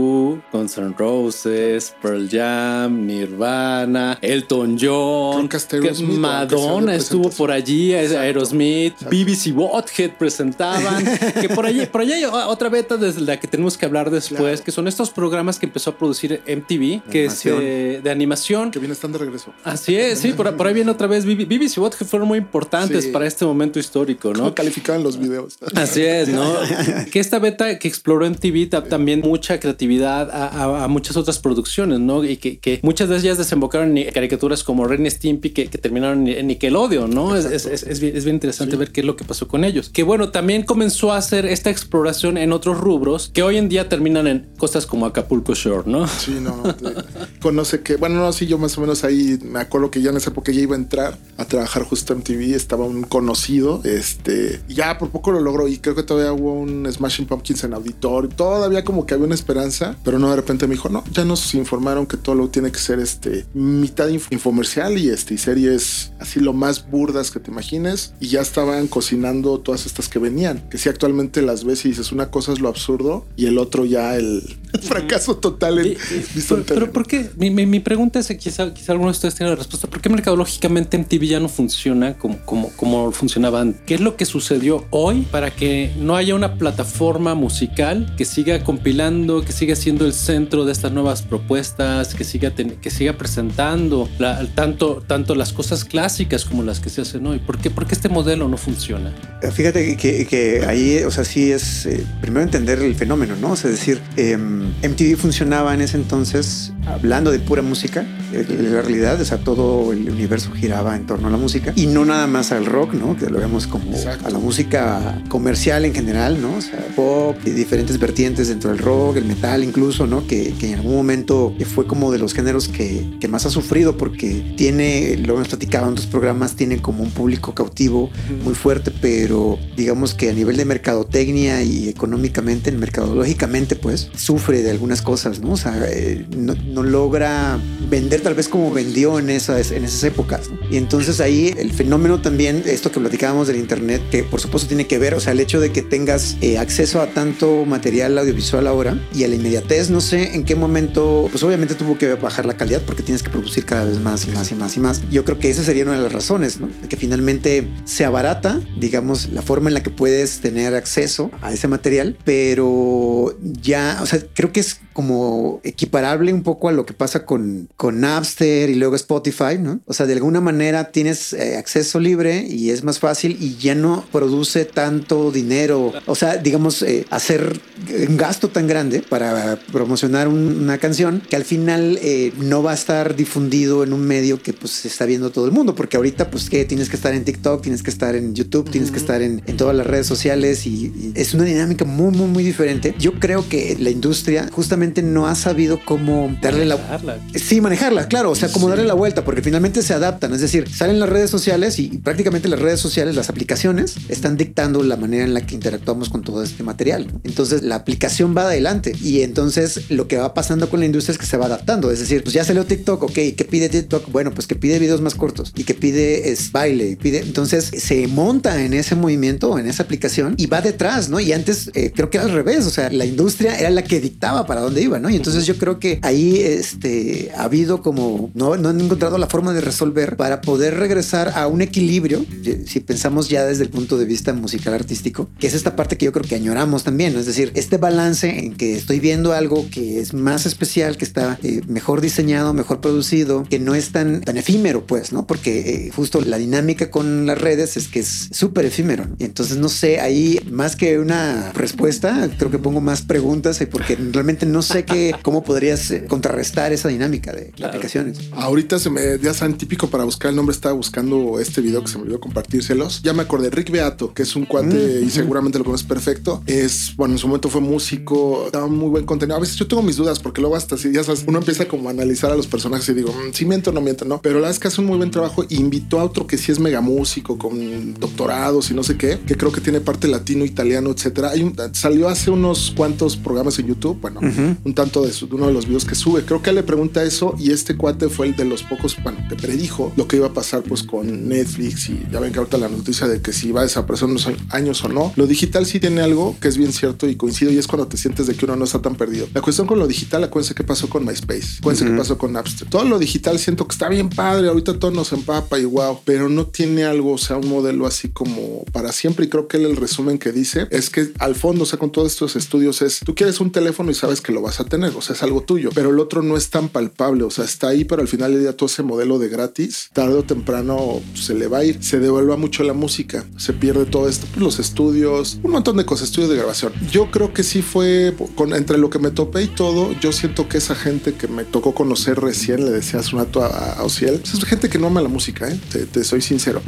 Guns 0.51 0.77
N' 0.77 0.93
Roses, 0.97 1.93
Pearl 2.01 2.27
Jam, 2.29 3.05
Nirvana, 3.05 4.17
Elton 4.21 4.77
John, 4.79 5.47
que 5.47 5.91
Madonna 6.17 6.95
estuvo 6.95 7.29
por 7.29 7.51
allí, 7.51 7.93
Exacto. 7.93 8.19
Aerosmith, 8.21 8.93
BBC 9.09 9.51
Bothead 9.53 10.11
presentaban, 10.17 11.03
que 11.39 11.49
por 11.49 11.65
allí, 11.65 11.85
por 11.85 12.01
allí 12.01 12.13
hay 12.13 12.23
otra 12.25 12.69
beta 12.69 12.97
desde 12.97 13.21
la 13.21 13.39
que 13.39 13.47
tenemos 13.47 13.77
que 13.77 13.85
hablar 13.85 14.09
después, 14.09 14.41
Claro. 14.41 14.63
que 14.63 14.71
son 14.71 14.87
estos 14.87 15.09
programas 15.09 15.59
que 15.59 15.65
empezó 15.65 15.91
a 15.91 15.97
producir 15.97 16.41
MTV, 16.47 17.01
que 17.11 17.25
es 17.25 17.45
eh, 17.45 17.99
de 18.03 18.09
animación. 18.11 18.71
Que 18.71 18.79
viene 18.79 18.93
están 18.93 19.11
de 19.11 19.17
regreso. 19.19 19.53
Así 19.63 19.95
es, 19.95 20.19
sí, 20.19 20.33
por, 20.33 20.55
por 20.55 20.67
ahí 20.67 20.73
viene 20.73 20.91
otra 20.91 21.07
vez 21.07 21.25
BBC 21.25 21.47
BBC 21.51 21.77
Bothead 21.79 22.07
fueron 22.07 22.27
muy 22.27 22.37
importantes 22.39 23.05
Sí. 23.05 23.11
para 23.11 23.25
este 23.27 23.45
momento 23.45 23.79
histórico, 23.79 24.31
¿Cómo 24.33 24.45
¿no? 24.45 24.55
calificaban 24.55 25.03
los 25.03 25.17
videos? 25.17 25.57
Así 25.75 26.01
es, 26.03 26.27
¿no? 26.29 26.53
que 27.11 27.19
esta 27.19 27.39
beta 27.39 27.77
que 27.79 27.87
exploró 27.87 28.25
en 28.25 28.35
TV 28.35 28.65
ta- 28.67 28.83
también 28.83 29.21
mucha 29.21 29.59
creatividad 29.59 29.90
a, 29.99 30.21
a- 30.21 30.83
a 30.83 30.87
muchas 30.87 31.17
otras 31.17 31.39
producciones, 31.39 31.99
¿no? 31.99 32.23
Y 32.23 32.37
que, 32.37 32.59
que 32.59 32.79
muchas 32.83 33.09
de 33.09 33.17
ellas 33.17 33.37
desembocaron 33.37 33.97
en 33.97 34.11
caricaturas 34.11 34.63
como 34.63 34.85
Ren 34.85 35.09
Stimpy 35.09 35.51
que, 35.51 35.67
que 35.67 35.77
terminaron 35.77 36.27
en 36.27 36.47
Nickelodeon, 36.47 37.09
¿no? 37.11 37.35
Es, 37.35 37.45
es, 37.45 37.65
es- 37.65 37.83
es 37.83 37.99
bien, 37.99 38.15
es 38.15 38.23
bien 38.25 38.35
interesante 38.35 38.75
ver 38.75 38.91
qué 38.91 39.01
es 39.01 39.05
lo 39.07 39.15
que 39.15 39.23
pasó 39.25 39.47
con 39.47 39.63
ellos. 39.63 39.89
Que 39.89 40.03
bueno, 40.03 40.29
también 40.29 40.63
comenzó 40.63 41.11
a 41.13 41.17
hacer 41.17 41.45
esta 41.45 41.69
exploración 41.69 42.37
en 42.37 42.51
otros 42.53 42.79
rubros 42.79 43.29
que 43.33 43.43
hoy 43.43 43.57
en 43.57 43.69
día 43.69 43.89
terminan 43.89 44.27
en 44.27 44.47
cosas 44.57 44.85
como 44.85 45.05
Acapulco 45.05 45.53
Shore, 45.53 45.89
¿no? 45.89 46.07
Sí, 46.07 46.37
no. 46.41 46.61
Conoce 47.41 47.81
que, 47.81 47.95
bueno, 47.97 48.15
no, 48.19 48.31
sí, 48.33 48.45
yo 48.47 48.57
más 48.57 48.77
o 48.77 48.81
menos 48.81 49.03
ahí 49.03 49.39
me 49.43 49.59
acuerdo 49.59 49.89
que 49.91 50.01
ya 50.01 50.11
en 50.11 50.17
esa 50.17 50.29
época 50.29 50.51
ya 50.51 50.61
iba 50.61 50.75
a 50.75 50.79
entrar 50.79 51.17
a 51.37 51.45
trabajar 51.45 51.83
justo 51.83 52.13
en 52.13 52.21
TV, 52.21 52.55
estaba 52.55 52.85
un 52.85 53.03
conocido, 53.03 53.81
este, 53.83 54.61
y 54.67 54.75
ya 54.75 54.97
por 54.97 55.09
poco 55.09 55.31
lo 55.31 55.39
logró 55.39 55.67
y 55.67 55.77
creo 55.79 55.95
que 55.95 56.03
todavía 56.03 56.33
hubo 56.33 56.53
un 56.53 56.91
Smashing 56.91 57.25
Pumpkins 57.25 57.63
en 57.63 57.73
auditor, 57.73 58.29
todavía 58.29 58.83
como 58.83 59.05
que 59.05 59.13
había 59.15 59.25
una 59.25 59.35
esperanza, 59.35 59.80
pero 60.03 60.19
no 60.19 60.29
de 60.29 60.35
repente 60.35 60.67
me 60.67 60.75
dijo, 60.75 60.89
no, 60.89 61.03
ya 61.11 61.25
nos 61.25 61.53
informaron 61.53 62.05
que 62.05 62.17
todo 62.17 62.35
lo 62.35 62.49
tiene 62.49 62.71
que 62.71 62.79
ser 62.79 62.99
este, 62.99 63.45
mitad 63.53 64.09
inf- 64.09 64.27
infomercial 64.31 64.97
y 64.97 65.09
este, 65.09 65.33
y 65.33 65.37
series 65.37 66.11
así 66.19 66.39
lo 66.39 66.53
más 66.53 66.89
burdas 66.89 67.31
que 67.31 67.39
te 67.39 67.51
imagines, 67.51 68.13
y 68.19 68.27
ya 68.27 68.41
estaban 68.41 68.87
cocinando 68.87 69.59
todas 69.59 69.85
estas 69.85 70.07
que 70.09 70.19
venían, 70.19 70.67
que 70.69 70.77
sí 70.77 70.89
actualmente 70.89 71.41
las 71.41 71.63
ves 71.63 71.85
y 71.85 71.89
dices, 71.89 72.11
una 72.11 72.29
cosa 72.31 72.53
es 72.53 72.59
lo 72.59 72.69
absurdo 72.69 73.25
y 73.35 73.45
el 73.45 73.57
otro 73.57 73.85
ya 73.85 74.15
el 74.15 74.41
fracaso 74.83 75.37
total 75.37 75.79
en 75.79 75.85
Y- 75.87 75.89
y- 75.91 75.95
visto 76.35 76.55
pero, 76.67 76.79
pero. 76.81 76.91
¿por 76.91 77.07
qué? 77.07 77.29
Mi, 77.37 77.49
mi- 77.49 77.65
mi 77.65 77.79
pregunta 77.79 78.19
es, 78.19 78.27
quizá, 78.37 78.73
quizá 78.73 78.91
alguno 78.93 79.09
de 79.11 79.15
ustedes 79.17 79.35
tiene 79.35 79.49
la 79.49 79.55
respuesta, 79.55 79.87
¿por 79.89 80.01
qué 80.01 80.09
mercadológicamente 80.09 80.97
MTV 80.97 81.23
ya 81.25 81.39
no 81.39 81.49
funciona 81.49 82.17
como, 82.17 82.39
como, 82.45 82.69
como 82.75 83.11
funcionaba 83.11 83.61
antes? 83.61 83.81
¿Qué 83.85 83.95
es 83.95 84.01
lo 84.01 84.15
que 84.15 84.25
sucedió 84.25 84.85
hoy 84.91 85.21
para 85.31 85.51
que 85.51 85.91
no 85.99 86.15
haya 86.15 86.35
una 86.35 86.55
plataforma 86.55 87.35
musical 87.35 88.13
que 88.17 88.25
siga 88.25 88.63
compilando, 88.63 89.43
que 89.43 89.51
siga 89.51 89.60
siendo 89.75 90.05
el 90.05 90.13
centro 90.13 90.65
de 90.65 90.71
estas 90.71 90.91
nuevas 90.91 91.21
propuestas, 91.21 92.13
que 92.15 92.23
siga, 92.23 92.51
ten- 92.51 92.77
que 92.81 92.89
siga 92.89 93.13
presentando 93.13 94.09
la- 94.19 94.45
tanto, 94.55 95.03
tanto 95.05 95.35
las 95.35 95.53
cosas 95.53 95.85
clásicas 95.85 96.45
como 96.45 96.63
las 96.63 96.79
que 96.79 96.89
se 96.89 97.01
hacen 97.01 97.25
hoy? 97.27 97.39
¿Por 97.39 97.57
qué, 97.59 97.69
por 97.69 97.85
qué 97.87 97.93
este 97.95 98.09
modelo 98.09 98.47
no 98.47 98.57
funciona? 98.57 99.13
Fíjate 99.53 99.95
que, 99.97 100.25
que 100.25 100.65
ahí, 100.67 101.03
o 101.05 101.11
sea, 101.11 101.23
sí 101.23 101.51
es 101.51 101.85
eh, 101.85 102.03
primero 102.21 102.41
entender 102.43 102.79
el 102.79 102.95
fenómeno, 102.95 103.35
¿no? 103.39 103.51
O 103.51 103.55
sea, 103.55 103.69
es 103.71 103.77
decir, 103.77 104.01
em, 104.17 104.71
MTV 104.83 105.15
funcionaba 105.17 105.73
en 105.73 105.81
ese 105.81 105.97
entonces 105.97 106.73
hablando 106.87 107.31
de 107.31 107.39
pura 107.39 107.61
música, 107.61 108.05
eh, 108.33 108.45
en 108.49 108.73
la 108.73 108.81
realidad, 108.81 109.19
o 109.21 109.25
sea, 109.25 109.37
todo 109.37 109.91
el 109.93 110.09
universo 110.09 110.51
giraba 110.51 110.95
en 110.95 111.05
torno 111.05 111.27
a 111.27 111.31
la 111.31 111.37
música 111.37 111.73
y 111.75 111.87
no 111.87 112.05
nada 112.05 112.27
más 112.27 112.51
al 112.51 112.65
rock, 112.65 112.93
¿no? 112.93 113.15
Que 113.17 113.29
lo 113.29 113.39
vemos 113.39 113.67
como 113.67 113.91
Exacto. 113.91 114.27
a 114.27 114.31
la 114.31 114.39
música 114.39 115.21
comercial 115.29 115.85
en 115.85 115.93
general, 115.93 116.41
¿no? 116.41 116.55
O 116.55 116.61
sea, 116.61 116.79
pop 116.95 117.35
y 117.45 117.49
diferentes 117.51 117.99
vertientes 117.99 118.47
dentro 118.47 118.69
del 118.69 118.79
rock, 118.79 119.17
el 119.17 119.25
metal 119.25 119.50
incluso, 119.59 120.07
¿no? 120.07 120.25
Que, 120.27 120.53
que 120.59 120.69
en 120.69 120.79
algún 120.79 120.95
momento 120.95 121.53
fue 121.65 121.87
como 121.87 122.11
de 122.11 122.19
los 122.19 122.33
géneros 122.33 122.67
que, 122.67 123.05
que 123.19 123.27
más 123.27 123.45
ha 123.45 123.49
sufrido 123.49 123.97
porque 123.97 124.53
tiene, 124.57 125.17
lo 125.17 125.35
hemos 125.35 125.47
platicado 125.47 125.87
en 125.87 125.93
otros 125.93 126.07
programas, 126.07 126.55
tiene 126.55 126.81
como 126.81 127.03
un 127.03 127.11
público 127.11 127.53
cautivo 127.53 128.09
muy 128.43 128.55
fuerte, 128.55 128.91
pero 129.01 129.57
digamos 129.75 130.13
que 130.13 130.29
a 130.29 130.33
nivel 130.33 130.57
de 130.57 130.65
mercadotecnia 130.65 131.63
y 131.63 131.89
económicamente, 131.89 132.71
mercadológicamente, 132.71 133.75
pues 133.75 134.09
sufre 134.15 134.63
de 134.63 134.71
algunas 134.71 135.01
cosas, 135.01 135.39
¿no? 135.39 135.53
O 135.53 135.57
sea, 135.57 135.77
eh, 135.87 136.25
no, 136.35 136.55
no 136.55 136.83
logra 136.83 137.59
vender 137.89 138.21
tal 138.21 138.33
vez 138.33 138.47
como 138.47 138.71
vendió 138.71 139.19
en 139.19 139.29
esas, 139.29 139.71
en 139.71 139.83
esas 139.83 140.03
épocas. 140.03 140.49
¿no? 140.49 140.57
Y 140.69 140.77
entonces 140.77 141.19
ahí 141.19 141.53
el 141.57 141.71
fenómeno 141.71 142.21
también, 142.21 142.63
esto 142.65 142.91
que 142.91 142.99
platicábamos 142.99 143.47
del 143.47 143.57
Internet, 143.57 144.01
que 144.09 144.23
por 144.23 144.39
supuesto 144.39 144.67
tiene 144.67 144.87
que 144.87 144.97
ver, 144.97 145.13
o 145.13 145.19
sea, 145.19 145.33
el 145.33 145.39
hecho 145.39 145.59
de 145.59 145.71
que 145.71 145.81
tengas 145.81 146.37
eh, 146.41 146.57
acceso 146.57 147.01
a 147.01 147.07
tanto 147.07 147.65
material 147.65 148.17
audiovisual 148.17 148.67
ahora 148.67 148.99
y 149.13 149.25
la 149.27 149.35
inmediatez, 149.41 149.89
no 149.89 150.01
sé 150.01 150.35
en 150.35 150.45
qué 150.45 150.55
momento, 150.55 151.27
pues 151.31 151.43
obviamente 151.43 151.75
tuvo 151.75 151.97
que 151.97 152.13
bajar 152.13 152.45
la 152.45 152.55
calidad 152.55 152.81
porque 152.85 153.03
tienes 153.03 153.23
que 153.23 153.29
producir 153.29 153.65
cada 153.65 153.85
vez 153.85 153.99
más 153.99 154.27
y 154.27 154.31
más 154.31 154.51
y 154.51 154.55
más 154.55 154.77
y 154.77 154.79
más. 154.79 155.01
Yo 155.09 155.25
creo 155.25 155.39
que 155.39 155.49
esa 155.49 155.63
sería 155.63 155.83
una 155.83 155.93
de 155.93 156.03
las 156.03 156.13
razones, 156.13 156.59
¿no? 156.59 156.69
De 156.81 156.87
que 156.87 156.95
finalmente 156.95 157.67
se 157.85 158.05
abarata, 158.05 158.61
digamos, 158.79 159.29
la 159.29 159.41
forma 159.41 159.69
en 159.69 159.73
la 159.73 159.83
que 159.83 159.89
puedes 159.89 160.39
tener 160.41 160.75
acceso 160.75 161.31
a 161.41 161.51
ese 161.51 161.67
material, 161.67 162.17
pero 162.23 163.35
ya, 163.41 163.99
o 164.01 164.05
sea, 164.05 164.19
creo 164.33 164.51
que 164.51 164.59
es 164.59 164.79
como 164.93 165.61
equiparable 165.63 166.33
un 166.33 166.43
poco 166.43 166.69
a 166.69 166.71
lo 166.71 166.85
que 166.85 166.93
pasa 166.93 167.25
con, 167.25 167.69
con 167.77 168.01
Napster 168.01 168.69
y 168.69 168.75
luego 168.75 168.95
Spotify, 168.95 169.57
¿no? 169.59 169.79
O 169.85 169.93
sea, 169.93 170.05
de 170.05 170.13
alguna 170.13 170.41
manera 170.41 170.91
tienes 170.91 171.33
eh, 171.33 171.57
acceso 171.57 171.99
libre 171.99 172.45
y 172.47 172.69
es 172.69 172.83
más 172.83 172.99
fácil 172.99 173.37
y 173.39 173.55
ya 173.57 173.75
no 173.75 174.05
produce 174.11 174.65
tanto 174.65 175.31
dinero. 175.31 175.93
O 176.05 176.15
sea, 176.15 176.37
digamos, 176.37 176.81
eh, 176.83 177.05
hacer 177.09 177.59
un 178.07 178.17
gasto 178.17 178.49
tan 178.49 178.67
grande 178.67 179.01
para 179.01 179.30
para 179.31 179.55
promocionar 179.55 180.27
una 180.27 180.77
canción 180.77 181.21
que 181.21 181.35
al 181.35 181.45
final 181.45 181.97
eh, 182.01 182.33
no 182.37 182.61
va 182.61 182.71
a 182.71 182.73
estar 182.73 183.15
difundido 183.15 183.83
en 183.83 183.93
un 183.93 184.01
medio 184.01 184.41
que 184.41 184.51
pues 184.51 184.85
está 184.85 185.05
viendo 185.05 185.31
todo 185.31 185.45
el 185.45 185.51
mundo, 185.51 185.73
porque 185.73 185.97
ahorita 185.97 186.29
pues 186.29 186.49
que 186.49 186.65
tienes 186.65 186.89
que 186.89 186.97
estar 186.97 187.13
en 187.13 187.23
TikTok, 187.23 187.61
tienes 187.61 187.81
que 187.81 187.89
estar 187.89 188.15
en 188.15 188.35
YouTube, 188.35 188.69
tienes 188.69 188.91
que 188.91 188.97
estar 188.97 189.21
en, 189.21 189.41
todas 189.57 189.75
las 189.75 189.87
redes 189.87 190.07
sociales 190.07 190.65
y, 190.67 191.13
es 191.15 191.33
una 191.33 191.45
dinámica 191.45 191.85
muy, 191.85 192.15
muy, 192.15 192.27
muy 192.27 192.43
diferente. 192.43 192.93
Yo 192.99 193.13
creo 193.13 193.47
que 193.47 193.77
la 193.79 193.89
industria 193.89 194.49
justamente 194.51 195.01
no 195.01 195.27
ha 195.27 195.35
sabido 195.35 195.79
cómo 195.83 196.35
darle 196.41 196.65
la... 196.65 196.99
Sí, 197.35 197.61
manejarla, 197.61 198.07
claro, 198.07 198.31
o 198.31 198.35
sea, 198.35 198.49
cómo 198.49 198.69
darle 198.69 198.85
la 198.85 198.93
vuelta, 198.93 199.23
porque 199.23 199.41
finalmente 199.41 199.81
se 199.81 199.93
adaptan, 199.93 200.33
es 200.33 200.41
decir, 200.41 200.69
salen 200.69 200.99
las 200.99 201.09
redes 201.09 201.29
sociales 201.29 201.79
y 201.79 201.99
prácticamente 201.99 202.49
las 202.49 202.59
redes 202.59 202.79
sociales, 202.79 203.15
las 203.15 203.29
aplicaciones, 203.29 203.95
están 204.09 204.35
dictando 204.35 204.83
la 204.83 204.97
manera 204.97 205.23
en 205.23 205.33
la 205.33 205.45
que 205.45 205.55
interactuamos 205.55 206.09
con 206.09 206.21
todo 206.21 206.43
este 206.43 206.63
material. 206.63 207.07
Entonces 207.23 207.63
la 207.63 207.75
aplicación 207.75 208.35
va 208.35 208.43
adelante 208.43 208.95
y 209.01 209.20
entonces 209.23 209.89
lo 209.89 210.07
que 210.07 210.17
va 210.17 210.33
pasando 210.33 210.69
con 210.69 210.79
la 210.79 210.85
industria 210.85 211.13
es 211.13 211.17
que 211.17 211.25
se 211.25 211.37
va 211.37 211.45
adaptando. 211.45 211.91
Es 211.91 211.99
decir, 211.99 212.23
pues 212.23 212.33
ya 212.33 212.43
salió 212.43 212.65
TikTok, 212.65 213.03
ok, 213.03 213.13
¿qué 213.13 213.47
pide 213.49 213.69
TikTok? 213.69 214.11
Bueno, 214.11 214.31
pues 214.31 214.47
que 214.47 214.55
pide 214.55 214.79
videos 214.79 215.01
más 215.01 215.15
cortos 215.15 215.53
y 215.55 215.63
que 215.63 215.73
pide 215.73 216.31
es 216.31 216.51
baile, 216.51 216.97
pide. 217.01 217.19
Entonces 217.19 217.71
se 217.77 218.07
monta 218.07 218.63
en 218.63 218.73
ese 218.73 218.95
movimiento, 218.95 219.57
en 219.57 219.67
esa 219.67 219.83
aplicación 219.83 220.35
y 220.37 220.47
va 220.47 220.61
detrás, 220.61 221.09
¿no? 221.09 221.19
Y 221.19 221.33
antes 221.33 221.71
eh, 221.73 221.91
creo 221.95 222.09
que 222.09 222.17
era 222.17 222.25
al 222.25 222.33
revés, 222.33 222.65
o 222.65 222.69
sea, 222.69 222.89
la 222.89 223.05
industria 223.05 223.57
era 223.57 223.69
la 223.69 223.83
que 223.83 223.99
dictaba 223.99 224.45
para 224.45 224.61
dónde 224.61 224.81
iba, 224.81 224.99
¿no? 224.99 225.09
Y 225.09 225.15
entonces 225.15 225.45
yo 225.45 225.57
creo 225.57 225.79
que 225.79 225.99
ahí 226.01 226.37
este, 226.41 227.31
ha 227.35 227.43
habido 227.43 227.81
como, 227.81 228.31
no, 228.33 228.57
no 228.57 228.69
han 228.69 228.79
encontrado 228.79 229.17
la 229.17 229.27
forma 229.27 229.53
de 229.53 229.61
resolver 229.61 230.17
para 230.17 230.41
poder 230.41 230.75
regresar 230.75 231.33
a 231.35 231.47
un 231.47 231.61
equilibrio, 231.61 232.25
si 232.65 232.79
pensamos 232.79 233.29
ya 233.29 233.45
desde 233.45 233.63
el 233.63 233.69
punto 233.69 233.97
de 233.97 234.05
vista 234.05 234.33
musical 234.33 234.73
artístico, 234.73 235.29
que 235.39 235.47
es 235.47 235.53
esta 235.53 235.75
parte 235.75 235.97
que 235.97 236.05
yo 236.05 236.11
creo 236.11 236.25
que 236.27 236.35
añoramos 236.35 236.83
también, 236.83 237.15
es 237.17 237.25
decir, 237.25 237.51
este 237.55 237.77
balance 237.77 238.29
en 238.29 238.55
que 238.55 238.75
estoy 238.75 238.99
viendo 238.99 239.10
algo 239.33 239.67
que 239.69 239.99
es 239.99 240.13
más 240.13 240.45
especial, 240.45 240.97
que 240.97 241.05
está 241.05 241.37
eh, 241.43 241.61
mejor 241.67 242.01
diseñado, 242.01 242.53
mejor 242.53 242.81
producido, 242.81 243.43
que 243.49 243.59
no 243.59 243.75
es 243.75 243.91
tan, 243.91 244.21
tan 244.21 244.37
efímero, 244.37 244.85
pues, 244.85 245.11
¿no? 245.11 245.27
Porque 245.27 245.87
eh, 245.87 245.91
justo 245.95 246.21
la 246.21 246.37
dinámica 246.37 246.89
con 246.89 247.25
las 247.25 247.37
redes 247.37 247.77
es 247.77 247.87
que 247.87 247.99
es 247.99 248.29
súper 248.31 248.65
efímero. 248.65 249.07
Y 249.19 249.25
entonces, 249.25 249.57
no 249.57 249.69
sé, 249.69 249.99
ahí 249.99 250.39
más 250.49 250.75
que 250.75 250.99
una 250.99 251.51
respuesta, 251.53 252.29
creo 252.37 252.51
que 252.51 252.59
pongo 252.59 252.81
más 252.81 253.01
preguntas 253.01 253.59
eh, 253.61 253.67
porque 253.67 253.95
realmente 253.95 254.45
no 254.45 254.61
sé 254.61 254.85
qué, 254.85 255.15
cómo 255.21 255.43
podrías 255.43 255.93
contrarrestar 256.07 256.73
esa 256.73 256.89
dinámica 256.89 257.33
de 257.33 257.53
aplicaciones. 257.63 258.17
Ahorita 258.31 258.79
se 258.79 258.89
me, 258.89 259.19
ya 259.19 259.33
saben, 259.33 259.57
típico 259.57 259.89
para 259.89 260.03
buscar 260.03 260.29
el 260.29 260.35
nombre, 260.35 260.53
estaba 260.53 260.73
buscando 260.73 261.39
este 261.39 261.61
video 261.61 261.83
que 261.83 261.89
se 261.89 261.97
me 261.97 262.03
olvidó 262.03 262.19
compartírselos. 262.19 263.01
Ya 263.01 263.13
me 263.13 263.23
acordé, 263.23 263.49
Rick 263.49 263.71
Beato, 263.71 264.13
que 264.13 264.23
es 264.23 264.35
un 264.35 264.45
cuate 264.45 265.01
y 265.01 265.09
seguramente 265.09 265.57
lo 265.57 265.65
conoces 265.65 265.85
perfecto. 265.85 266.41
Es, 266.45 266.95
bueno, 266.95 267.15
en 267.15 267.17
su 267.17 267.27
momento 267.27 267.49
fue 267.49 267.61
músico, 267.61 268.49
daba 268.51 268.67
muy 268.67 268.89
buen 268.89 269.00
contenido. 269.05 269.37
A 269.37 269.39
veces 269.39 269.55
yo 269.55 269.67
tengo 269.67 269.83
mis 269.83 269.97
dudas 269.97 270.19
porque 270.19 270.41
luego 270.41 270.55
hasta 270.55 270.77
si 270.77 270.91
ya 270.91 271.03
sabes, 271.03 271.23
uno 271.27 271.39
empieza 271.39 271.67
como 271.67 271.89
a 271.89 271.91
analizar 271.91 272.31
a 272.31 272.35
los 272.35 272.47
personajes 272.47 272.87
y 272.89 272.93
digo, 272.93 273.11
mm, 273.11 273.33
si 273.33 273.45
miento 273.45 273.69
o 273.71 273.73
no 273.73 273.81
miento, 273.81 274.05
no. 274.05 274.21
Pero 274.21 274.35
la 274.35 274.41
verdad 274.41 274.51
es 274.51 274.59
que 274.59 274.67
hace 274.67 274.81
un 274.81 274.87
muy 274.87 274.97
buen 274.97 275.11
trabajo. 275.11 275.45
Invitó 275.49 275.99
a 275.99 276.03
otro 276.03 276.27
que 276.27 276.37
sí 276.37 276.51
es 276.51 276.59
mega 276.59 276.81
músico 276.81 277.37
con 277.37 277.93
doctorados 277.95 278.71
y 278.71 278.73
no 278.73 278.83
sé 278.83 278.97
qué, 278.97 279.19
que 279.25 279.35
creo 279.35 279.51
que 279.51 279.61
tiene 279.61 279.81
parte 279.81 280.07
latino, 280.07 280.45
italiano, 280.45 280.91
etcétera. 280.91 281.31
salió 281.73 282.09
hace 282.09 282.31
unos 282.31 282.73
cuantos 282.75 283.17
programas 283.17 283.59
en 283.59 283.67
YouTube. 283.67 283.99
Bueno, 284.01 284.19
un 284.21 284.73
tanto 284.73 285.01
de, 285.01 285.11
uno 285.31 285.47
de 285.47 285.53
los 285.53 285.65
videos 285.65 285.85
que 285.85 285.95
sube. 285.95 286.23
Creo 286.25 286.41
que 286.41 286.49
él 286.49 286.55
le 286.55 286.63
pregunta 286.63 287.03
eso 287.03 287.35
y 287.37 287.51
este 287.51 287.75
cuate 287.75 288.09
fue 288.09 288.27
el 288.27 288.35
de 288.35 288.45
los 288.45 288.63
pocos, 288.63 288.97
bueno, 289.03 289.19
que 289.29 289.35
predijo 289.35 289.91
lo 289.95 290.07
que 290.07 290.17
iba 290.17 290.27
a 290.27 290.33
pasar 290.33 290.63
pues 290.63 290.83
con 290.83 291.27
Netflix 291.27 291.89
y 291.89 292.05
ya 292.11 292.19
ven 292.19 292.31
que 292.31 292.39
ahorita 292.39 292.57
la 292.57 292.69
noticia 292.69 293.07
de 293.07 293.21
que 293.21 293.33
si 293.33 293.51
va 293.51 293.61
a 293.61 293.63
desaparecer 293.63 294.09
unos 294.09 294.27
años 294.49 294.83
o 294.83 294.89
no. 294.89 295.13
Lo 295.15 295.27
digital 295.27 295.65
sí 295.65 295.79
tiene 295.79 296.01
algo 296.01 296.35
que 296.39 296.47
es 296.47 296.57
bien 296.57 296.73
cierto 296.73 297.07
y 297.07 297.15
coincido 297.15 297.51
y 297.51 297.57
es 297.57 297.67
cuando 297.67 297.87
te 297.87 297.97
sientes 297.97 298.27
de 298.27 298.35
que 298.35 298.45
uno 298.45 298.55
no 298.55 298.65
está 298.65 298.81
tan 298.81 298.90
perdido. 298.95 299.27
La 299.33 299.41
cuestión 299.41 299.67
con 299.67 299.79
lo 299.79 299.87
digital, 299.87 300.23
acuérdense 300.23 300.55
qué 300.55 300.63
pasó 300.63 300.89
con 300.89 301.05
MySpace, 301.05 301.57
acuérdense 301.59 301.91
qué 301.91 301.97
pasó 301.97 302.17
con 302.17 302.33
Napster. 302.33 302.67
Todo 302.69 302.83
lo 302.85 302.99
digital 302.99 303.39
siento 303.39 303.67
que 303.67 303.73
está 303.73 303.89
bien 303.89 304.09
padre, 304.09 304.47
ahorita 304.47 304.79
todo 304.79 304.91
nos 304.91 305.13
empapa 305.13 305.59
y 305.59 305.65
wow, 305.65 305.99
pero 306.05 306.29
no 306.29 306.47
tiene 306.47 306.83
algo, 306.83 307.13
o 307.13 307.17
sea, 307.17 307.37
un 307.37 307.47
modelo 307.47 307.85
así 307.85 308.09
como 308.09 308.63
para 308.71 308.91
siempre 308.91 309.25
y 309.25 309.29
creo 309.29 309.47
que 309.47 309.57
el 309.57 309.75
resumen 309.75 310.17
que 310.17 310.31
dice 310.31 310.67
es 310.71 310.89
que 310.89 311.11
al 311.19 311.35
fondo, 311.35 311.63
o 311.63 311.65
sea, 311.65 311.79
con 311.79 311.91
todos 311.91 312.11
estos 312.11 312.35
estudios 312.35 312.81
es, 312.81 312.99
tú 312.99 313.15
quieres 313.15 313.39
un 313.39 313.51
teléfono 313.51 313.91
y 313.91 313.93
sabes 313.93 314.21
que 314.21 314.31
lo 314.31 314.41
vas 314.41 314.59
a 314.59 314.65
tener, 314.65 314.93
o 314.95 315.01
sea, 315.01 315.15
es 315.15 315.23
algo 315.23 315.41
tuyo, 315.41 315.69
pero 315.73 315.89
el 315.89 315.99
otro 315.99 316.21
no 316.21 316.37
es 316.37 316.49
tan 316.49 316.69
palpable, 316.69 317.23
o 317.23 317.29
sea, 317.29 317.45
está 317.45 317.69
ahí, 317.69 317.85
pero 317.85 318.01
al 318.01 318.07
final 318.07 318.33
del 318.33 318.41
día 318.41 318.55
todo 318.55 318.67
ese 318.67 318.83
modelo 318.83 319.19
de 319.19 319.29
gratis, 319.29 319.89
tarde 319.93 320.15
o 320.15 320.23
temprano 320.23 321.01
se 321.13 321.33
le 321.33 321.47
va 321.47 321.59
a 321.59 321.65
ir, 321.65 321.83
se 321.83 321.99
devuelva 321.99 322.37
mucho 322.37 322.63
la 322.63 322.73
música, 322.73 323.25
se 323.37 323.53
pierde 323.53 323.85
todo 323.85 324.07
esto, 324.07 324.27
pues, 324.31 324.41
los 324.41 324.59
estudios, 324.59 325.39
un 325.43 325.51
montón 325.51 325.77
de 325.77 325.85
cosas, 325.85 326.09
estudios 326.09 326.29
de 326.29 326.37
grabación. 326.37 326.73
Yo 326.91 327.11
creo 327.11 327.33
que 327.33 327.43
sí 327.43 327.61
fue, 327.61 328.13
con, 328.35 328.53
entre 328.53 328.77
lo 328.81 328.89
que 328.89 328.99
me 328.99 329.11
topé 329.11 329.43
y 329.43 329.47
todo, 329.47 329.93
yo 329.99 330.11
siento 330.11 330.49
que 330.49 330.57
esa 330.57 330.75
gente 330.75 331.13
que 331.13 331.27
me 331.27 331.43
tocó 331.43 331.73
conocer 331.73 332.19
recién, 332.19 332.65
le 332.65 332.71
decía 332.71 332.99
hace 332.99 333.15
un 333.15 333.21
rato 333.21 333.43
a, 333.43 333.73
a 333.73 333.83
Ociel, 333.83 334.19
pues, 334.19 334.33
es 334.33 334.43
gente 334.43 334.69
que 334.69 334.79
no 334.79 334.87
ama 334.87 335.01
la 335.01 335.09
música, 335.09 335.49
¿eh? 335.49 335.59
te, 335.91 336.03
soy 336.03 336.21
sincero. 336.21 336.61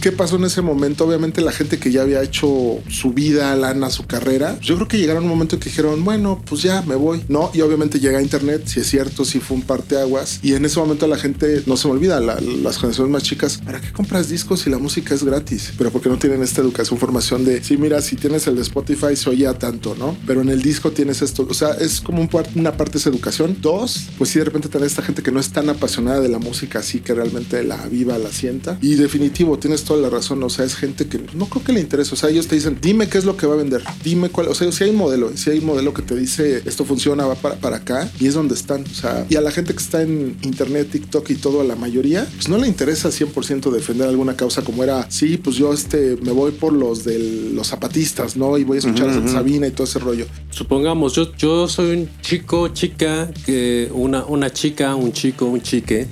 ¿Qué 0.00 0.12
pasó 0.12 0.36
en 0.36 0.44
ese 0.44 0.60
momento? 0.60 1.06
Obviamente 1.06 1.40
la 1.40 1.52
gente 1.52 1.78
que 1.78 1.90
ya 1.90 2.02
había 2.02 2.22
hecho 2.22 2.80
su 2.88 3.12
vida, 3.12 3.54
lana, 3.56 3.90
su 3.90 4.06
carrera, 4.06 4.58
yo 4.60 4.74
creo 4.74 4.88
que 4.88 4.98
llegaron 4.98 5.22
un 5.22 5.30
momento 5.30 5.58
que 5.58 5.66
dijeron, 5.66 6.04
bueno, 6.04 6.42
pues 6.44 6.62
ya 6.62 6.82
me 6.82 6.96
voy, 6.96 7.24
¿no? 7.28 7.50
Y 7.54 7.60
obviamente 7.60 8.00
llega 8.00 8.18
a 8.18 8.22
internet, 8.22 8.64
si 8.66 8.80
es 8.80 8.88
cierto, 8.88 9.24
si 9.24 9.38
fue 9.38 9.56
un 9.56 9.62
parteaguas. 9.62 10.40
Y 10.42 10.54
en 10.54 10.64
ese 10.64 10.80
momento 10.80 11.06
la 11.06 11.16
gente, 11.16 11.62
no 11.66 11.76
se 11.76 11.86
me 11.86 11.94
olvida, 11.94 12.20
las 12.20 12.76
generaciones 12.76 13.12
más 13.12 13.22
chicas, 13.22 13.58
¿para 13.64 13.80
qué 13.80 13.92
compras 13.92 14.28
discos 14.28 14.60
si 14.60 14.70
la 14.70 14.78
música 14.78 15.14
es 15.14 15.22
gratis? 15.22 15.72
Pero 15.78 15.90
porque 15.90 16.08
no 16.08 16.18
tienen 16.18 16.42
esta 16.42 16.60
educación, 16.60 16.98
formación 16.98 17.44
de, 17.44 17.62
sí, 17.62 17.76
mira, 17.76 18.02
si 18.02 18.16
tienes 18.16 18.46
el 18.46 18.56
de 18.56 18.62
Spotify 18.62 19.14
se 19.14 19.30
oye 19.30 19.46
tanto, 19.54 19.94
¿no? 19.98 20.16
Pero 20.26 20.40
en 20.40 20.48
el 20.48 20.62
disco 20.62 20.92
tienes 20.92 21.22
esto, 21.22 21.41
o 21.48 21.54
sea, 21.54 21.70
es 21.72 22.00
como 22.00 22.20
un 22.20 22.28
una 22.54 22.76
parte 22.76 22.98
de 22.98 23.10
educación. 23.10 23.56
Dos, 23.60 24.08
pues 24.16 24.30
sí, 24.30 24.38
de 24.38 24.46
repente 24.46 24.68
tener 24.68 24.86
esta 24.86 25.02
gente 25.02 25.22
que 25.22 25.30
no 25.30 25.38
es 25.38 25.50
tan 25.50 25.68
apasionada 25.68 26.20
de 26.20 26.28
la 26.28 26.38
música 26.38 26.78
así 26.78 27.00
que 27.00 27.14
realmente 27.14 27.62
la 27.62 27.76
viva, 27.88 28.18
la 28.18 28.30
sienta. 28.30 28.78
Y 28.80 28.94
definitivo, 28.94 29.58
tienes 29.58 29.84
toda 29.84 30.00
la 30.00 30.10
razón, 30.10 30.42
o 30.42 30.50
sea, 30.50 30.64
es 30.64 30.74
gente 30.74 31.06
que 31.06 31.20
no 31.34 31.46
creo 31.46 31.64
que 31.64 31.72
le 31.72 31.80
interese, 31.80 32.14
o 32.14 32.16
sea, 32.16 32.30
ellos 32.30 32.46
te 32.46 32.54
dicen, 32.54 32.78
dime 32.80 33.08
qué 33.08 33.18
es 33.18 33.24
lo 33.24 33.36
que 33.36 33.46
va 33.46 33.54
a 33.54 33.56
vender, 33.56 33.82
dime 34.02 34.28
cuál, 34.28 34.48
o 34.48 34.54
sea, 34.54 34.70
si 34.72 34.84
hay 34.84 34.90
un 34.90 34.96
modelo, 34.96 35.36
si 35.36 35.50
hay 35.50 35.58
un 35.58 35.66
modelo 35.66 35.92
que 35.94 36.02
te 36.02 36.14
dice, 36.16 36.62
esto 36.64 36.84
funciona, 36.84 37.26
va 37.26 37.34
para, 37.34 37.56
para 37.56 37.76
acá, 37.76 38.10
y 38.18 38.26
es 38.26 38.34
donde 38.34 38.54
están, 38.54 38.82
o 38.82 38.94
sea, 38.94 39.26
y 39.28 39.36
a 39.36 39.40
la 39.40 39.50
gente 39.50 39.74
que 39.74 39.82
está 39.82 40.02
en 40.02 40.36
internet, 40.42 40.88
TikTok 40.90 41.30
y 41.30 41.34
todo, 41.36 41.60
a 41.60 41.64
la 41.64 41.76
mayoría, 41.76 42.26
pues 42.34 42.48
no 42.48 42.58
le 42.58 42.68
interesa 42.68 43.10
100% 43.10 43.70
defender 43.70 44.08
alguna 44.08 44.36
causa 44.36 44.62
como 44.62 44.82
era, 44.82 45.10
sí, 45.10 45.36
pues 45.36 45.56
yo 45.56 45.72
este, 45.72 46.16
me 46.22 46.32
voy 46.32 46.52
por 46.52 46.72
los 46.72 47.04
de 47.04 47.18
los 47.54 47.68
zapatistas, 47.68 48.36
¿no? 48.36 48.58
Y 48.58 48.64
voy 48.64 48.76
a 48.76 48.78
escuchar 48.80 49.08
a 49.08 49.28
Sabina 49.28 49.66
y 49.66 49.70
todo 49.70 49.86
ese 49.86 49.98
rollo. 49.98 50.26
Supongamos, 50.50 51.14
yo, 51.14 51.31
yo 51.38 51.68
soy 51.68 51.96
un 51.96 52.10
chico, 52.20 52.68
chica, 52.68 53.30
que 53.44 53.88
una, 53.92 54.24
una 54.24 54.50
chica, 54.50 54.94
un 54.94 55.12
chico, 55.12 55.46
un 55.46 55.60
chique, 55.60 56.06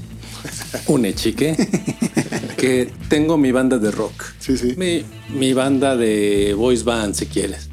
un 0.87 1.15
chique, 1.15 1.57
que 2.57 2.91
tengo 3.09 3.37
mi 3.37 3.53
banda 3.53 3.79
de 3.79 3.91
rock. 3.91 4.33
Sí, 4.39 4.57
sí. 4.57 4.75
Mi, 4.77 5.05
mi 5.29 5.53
banda 5.53 5.97
de 5.97 6.55
voice 6.55 6.85
band, 6.85 7.15
si 7.15 7.27
quieres. 7.27 7.69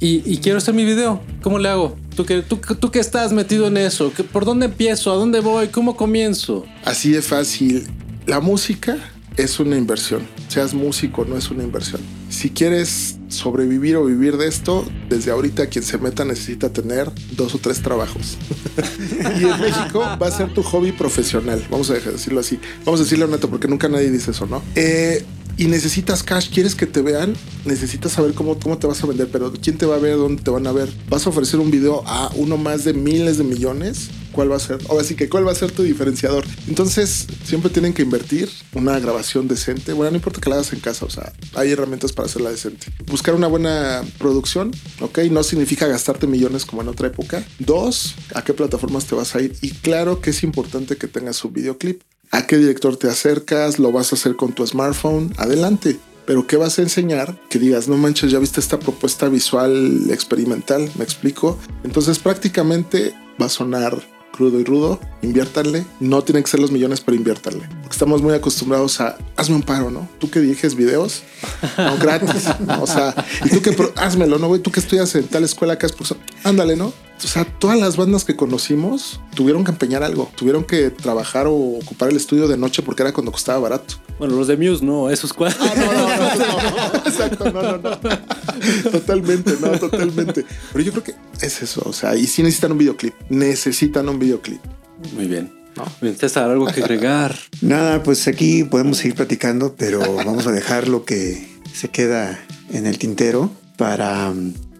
Y, 0.00 0.38
quiero 0.38 0.58
hacer 0.58 0.74
mi 0.74 0.84
video. 0.84 1.20
¿Cómo 1.42 1.58
le 1.58 1.68
hago? 1.68 1.96
¿Tú 2.16 2.24
que, 2.24 2.42
tú, 2.42 2.56
tú 2.56 2.90
que 2.90 3.00
estás 3.00 3.32
metido 3.32 3.66
en 3.66 3.76
eso? 3.76 4.10
¿Por 4.32 4.44
dónde 4.44 4.66
empiezo? 4.66 5.12
¿A 5.12 5.16
dónde 5.16 5.40
voy? 5.40 5.68
¿Cómo 5.68 5.96
comienzo? 5.96 6.64
Así 6.84 7.10
de 7.10 7.22
fácil. 7.22 7.86
La 8.26 8.40
música 8.40 8.96
es 9.36 9.60
una 9.60 9.76
inversión. 9.76 10.26
Seas 10.48 10.74
músico, 10.74 11.24
no 11.24 11.36
es 11.36 11.50
una 11.50 11.62
inversión. 11.62 12.00
Si 12.28 12.50
quieres 12.50 13.18
sobrevivir 13.28 13.96
o 13.96 14.04
vivir 14.04 14.36
de 14.36 14.48
esto, 14.48 14.84
desde 15.08 15.30
ahorita 15.30 15.66
quien 15.66 15.84
se 15.84 15.98
meta 15.98 16.24
necesita 16.24 16.72
tener 16.72 17.10
dos 17.32 17.54
o 17.54 17.58
tres 17.58 17.82
trabajos. 17.82 18.36
y 19.40 19.44
en 19.44 19.60
México 19.60 20.00
va 20.00 20.26
a 20.26 20.30
ser 20.30 20.52
tu 20.52 20.62
hobby 20.62 20.92
profesional. 20.92 21.64
Vamos 21.70 21.90
a 21.90 21.94
decirlo 21.94 22.40
así. 22.40 22.58
Vamos 22.84 23.00
a 23.00 23.04
decirlo 23.04 23.26
neto 23.26 23.48
porque 23.48 23.68
nunca 23.68 23.88
nadie 23.88 24.10
dice 24.10 24.30
eso, 24.30 24.46
¿no? 24.46 24.62
Eh, 24.74 25.24
y 25.56 25.66
necesitas 25.66 26.22
cash, 26.22 26.50
quieres 26.50 26.74
que 26.74 26.86
te 26.86 27.02
vean, 27.02 27.34
necesitas 27.64 28.12
saber 28.12 28.34
cómo, 28.34 28.58
cómo 28.58 28.78
te 28.78 28.86
vas 28.86 29.02
a 29.02 29.06
vender, 29.06 29.28
pero 29.30 29.52
quién 29.52 29.78
te 29.78 29.86
va 29.86 29.96
a 29.96 29.98
ver, 29.98 30.16
dónde 30.16 30.42
te 30.42 30.50
van 30.50 30.66
a 30.66 30.72
ver. 30.72 30.92
Vas 31.08 31.26
a 31.26 31.30
ofrecer 31.30 31.60
un 31.60 31.70
video 31.70 32.02
a 32.06 32.30
uno 32.34 32.56
más 32.56 32.84
de 32.84 32.92
miles 32.92 33.38
de 33.38 33.44
millones. 33.44 34.10
¿Cuál 34.32 34.50
va 34.50 34.56
a 34.56 34.60
ser? 34.60 34.80
O 34.88 34.98
así 34.98 35.14
que, 35.14 35.28
¿cuál 35.28 35.46
va 35.46 35.52
a 35.52 35.54
ser 35.54 35.70
tu 35.70 35.84
diferenciador? 35.84 36.44
Entonces, 36.66 37.28
siempre 37.44 37.70
tienen 37.70 37.92
que 37.92 38.02
invertir 38.02 38.50
una 38.72 38.98
grabación 38.98 39.46
decente. 39.46 39.92
Bueno, 39.92 40.10
no 40.10 40.16
importa 40.16 40.40
que 40.40 40.50
la 40.50 40.56
hagas 40.56 40.72
en 40.72 40.80
casa, 40.80 41.06
o 41.06 41.10
sea, 41.10 41.32
hay 41.54 41.70
herramientas 41.70 42.12
para 42.12 42.26
hacerla 42.26 42.50
decente. 42.50 42.86
Buscar 43.06 43.36
una 43.36 43.46
buena 43.46 44.02
producción, 44.18 44.72
¿ok? 45.00 45.18
No 45.30 45.44
significa 45.44 45.86
gastarte 45.86 46.26
millones 46.26 46.66
como 46.66 46.82
en 46.82 46.88
otra 46.88 47.06
época. 47.06 47.44
Dos, 47.60 48.16
¿a 48.34 48.42
qué 48.42 48.54
plataformas 48.54 49.06
te 49.06 49.14
vas 49.14 49.36
a 49.36 49.40
ir? 49.40 49.54
Y 49.62 49.70
claro 49.70 50.20
que 50.20 50.30
es 50.30 50.42
importante 50.42 50.96
que 50.96 51.06
tengas 51.06 51.44
un 51.44 51.52
videoclip 51.52 52.02
a 52.34 52.46
qué 52.48 52.58
director 52.58 52.96
te 52.96 53.08
acercas, 53.08 53.78
lo 53.78 53.92
vas 53.92 54.12
a 54.12 54.16
hacer 54.16 54.34
con 54.34 54.52
tu 54.52 54.66
smartphone, 54.66 55.32
adelante. 55.36 55.98
Pero 56.26 56.46
¿qué 56.46 56.56
vas 56.56 56.78
a 56.78 56.82
enseñar? 56.82 57.38
Que 57.48 57.60
digas, 57.60 57.86
no 57.86 57.96
manches, 57.96 58.30
ya 58.32 58.40
viste 58.40 58.58
esta 58.58 58.78
propuesta 58.78 59.28
visual 59.28 60.10
experimental, 60.10 60.90
me 60.98 61.04
explico. 61.04 61.58
Entonces 61.84 62.18
prácticamente 62.18 63.14
va 63.40 63.46
a 63.46 63.50
sonar 63.50 64.02
crudo 64.32 64.58
y 64.58 64.64
rudo, 64.64 64.98
inviértanle. 65.22 65.84
No 66.00 66.24
tienen 66.24 66.42
que 66.42 66.50
ser 66.50 66.58
los 66.58 66.72
millones, 66.72 67.00
pero 67.02 67.16
inviértanle. 67.16 67.68
Porque 67.82 67.92
estamos 67.92 68.20
muy 68.20 68.34
acostumbrados 68.34 69.00
a, 69.00 69.16
hazme 69.36 69.54
un 69.54 69.62
paro, 69.62 69.92
¿no? 69.92 70.08
Tú 70.18 70.28
que 70.28 70.40
diriges 70.40 70.74
videos, 70.74 71.22
gratis. 72.00 72.46
O 72.80 72.86
sea, 72.86 73.14
y 73.44 73.50
tú 73.50 73.62
que, 73.62 73.76
házmelo, 73.96 74.38
¿no? 74.38 74.48
Güey, 74.48 74.60
tú 74.60 74.72
que 74.72 74.80
estudias 74.80 75.14
en 75.14 75.28
tal 75.28 75.44
escuela 75.44 75.78
que 75.78 75.86
profesor, 75.88 76.16
ándale, 76.42 76.74
¿no? 76.74 76.92
O 77.24 77.28
sea, 77.28 77.44
todas 77.44 77.78
las 77.78 77.96
bandas 77.96 78.24
que 78.24 78.36
conocimos 78.36 79.20
tuvieron 79.34 79.64
que 79.64 79.70
empeñar 79.70 80.02
algo, 80.02 80.30
tuvieron 80.36 80.64
que 80.64 80.90
trabajar 80.90 81.46
o 81.46 81.54
ocupar 81.54 82.10
el 82.10 82.16
estudio 82.16 82.48
de 82.48 82.56
noche 82.56 82.82
porque 82.82 83.02
era 83.02 83.12
cuando 83.12 83.32
costaba 83.32 83.58
barato. 83.58 83.94
Bueno, 84.18 84.36
los 84.36 84.46
de 84.46 84.56
Muse 84.56 84.84
no, 84.84 85.10
esos 85.10 85.32
cuatro. 85.32 85.64
Ah, 85.64 85.72
no, 85.76 85.86
no, 85.86 86.02
no, 86.36 86.92
no, 86.92 86.98
exacto, 87.06 87.50
no, 87.50 87.62
no, 87.62 87.78
no. 87.78 88.90
Totalmente, 88.90 89.56
no, 89.60 89.70
totalmente. 89.78 90.44
Pero 90.72 90.84
yo 90.84 90.92
creo 90.92 91.04
que 91.04 91.14
es 91.40 91.62
eso, 91.62 91.82
o 91.84 91.92
sea, 91.92 92.14
y 92.16 92.26
sí 92.26 92.42
necesitan 92.42 92.72
un 92.72 92.78
videoclip, 92.78 93.14
necesitan 93.28 94.08
un 94.08 94.18
videoclip. 94.18 94.60
Muy 95.14 95.26
bien. 95.26 95.64
Bien, 96.00 96.16
César, 96.16 96.50
algo 96.50 96.66
que 96.66 96.82
agregar. 96.82 97.36
Nada, 97.60 98.02
pues 98.02 98.28
aquí 98.28 98.64
podemos 98.64 98.98
seguir 98.98 99.16
platicando, 99.16 99.74
pero 99.76 100.00
vamos 100.14 100.46
a 100.46 100.52
dejar 100.52 100.88
lo 100.88 101.04
que 101.04 101.48
se 101.72 101.88
queda 101.88 102.38
en 102.72 102.86
el 102.86 102.98
tintero 102.98 103.50
para, 103.76 104.32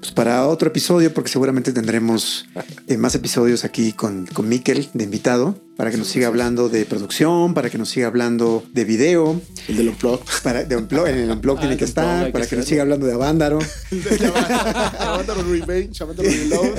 pues 0.04 0.12
para 0.12 0.46
otro 0.48 0.68
episodio, 0.68 1.14
porque 1.14 1.30
seguramente 1.30 1.72
tendremos 1.72 2.44
eh, 2.88 2.98
más 2.98 3.14
episodios 3.14 3.64
aquí 3.64 3.94
con, 3.94 4.26
con 4.26 4.46
Miquel 4.46 4.90
de 4.92 5.04
invitado, 5.04 5.58
para 5.78 5.90
que 5.90 5.96
nos 5.96 6.08
siga 6.08 6.26
hablando 6.26 6.68
de 6.68 6.84
producción, 6.84 7.54
para 7.54 7.70
que 7.70 7.78
nos 7.78 7.88
siga 7.88 8.08
hablando 8.08 8.62
de 8.74 8.84
video, 8.84 9.40
El 9.66 9.78
del 9.78 9.88
Unplug. 9.88 10.20
para, 10.42 10.62
de 10.64 10.76
Unplug, 10.76 11.06
en 11.06 11.16
el 11.20 11.30
Unplug 11.30 11.56
Ah, 11.56 11.60
tiene 11.60 11.72
el 11.72 11.78
que 11.78 11.86
estar, 11.86 12.26
que 12.26 12.32
para 12.32 12.46
que 12.46 12.54
nos 12.54 12.66
siga 12.66 12.82
hablando 12.82 13.06
de 13.06 13.14
Avándaro. 13.14 13.58
Avándaro 14.98 15.42
Revenge, 15.42 16.02
Avándaro 16.02 16.28
Reload. 16.28 16.78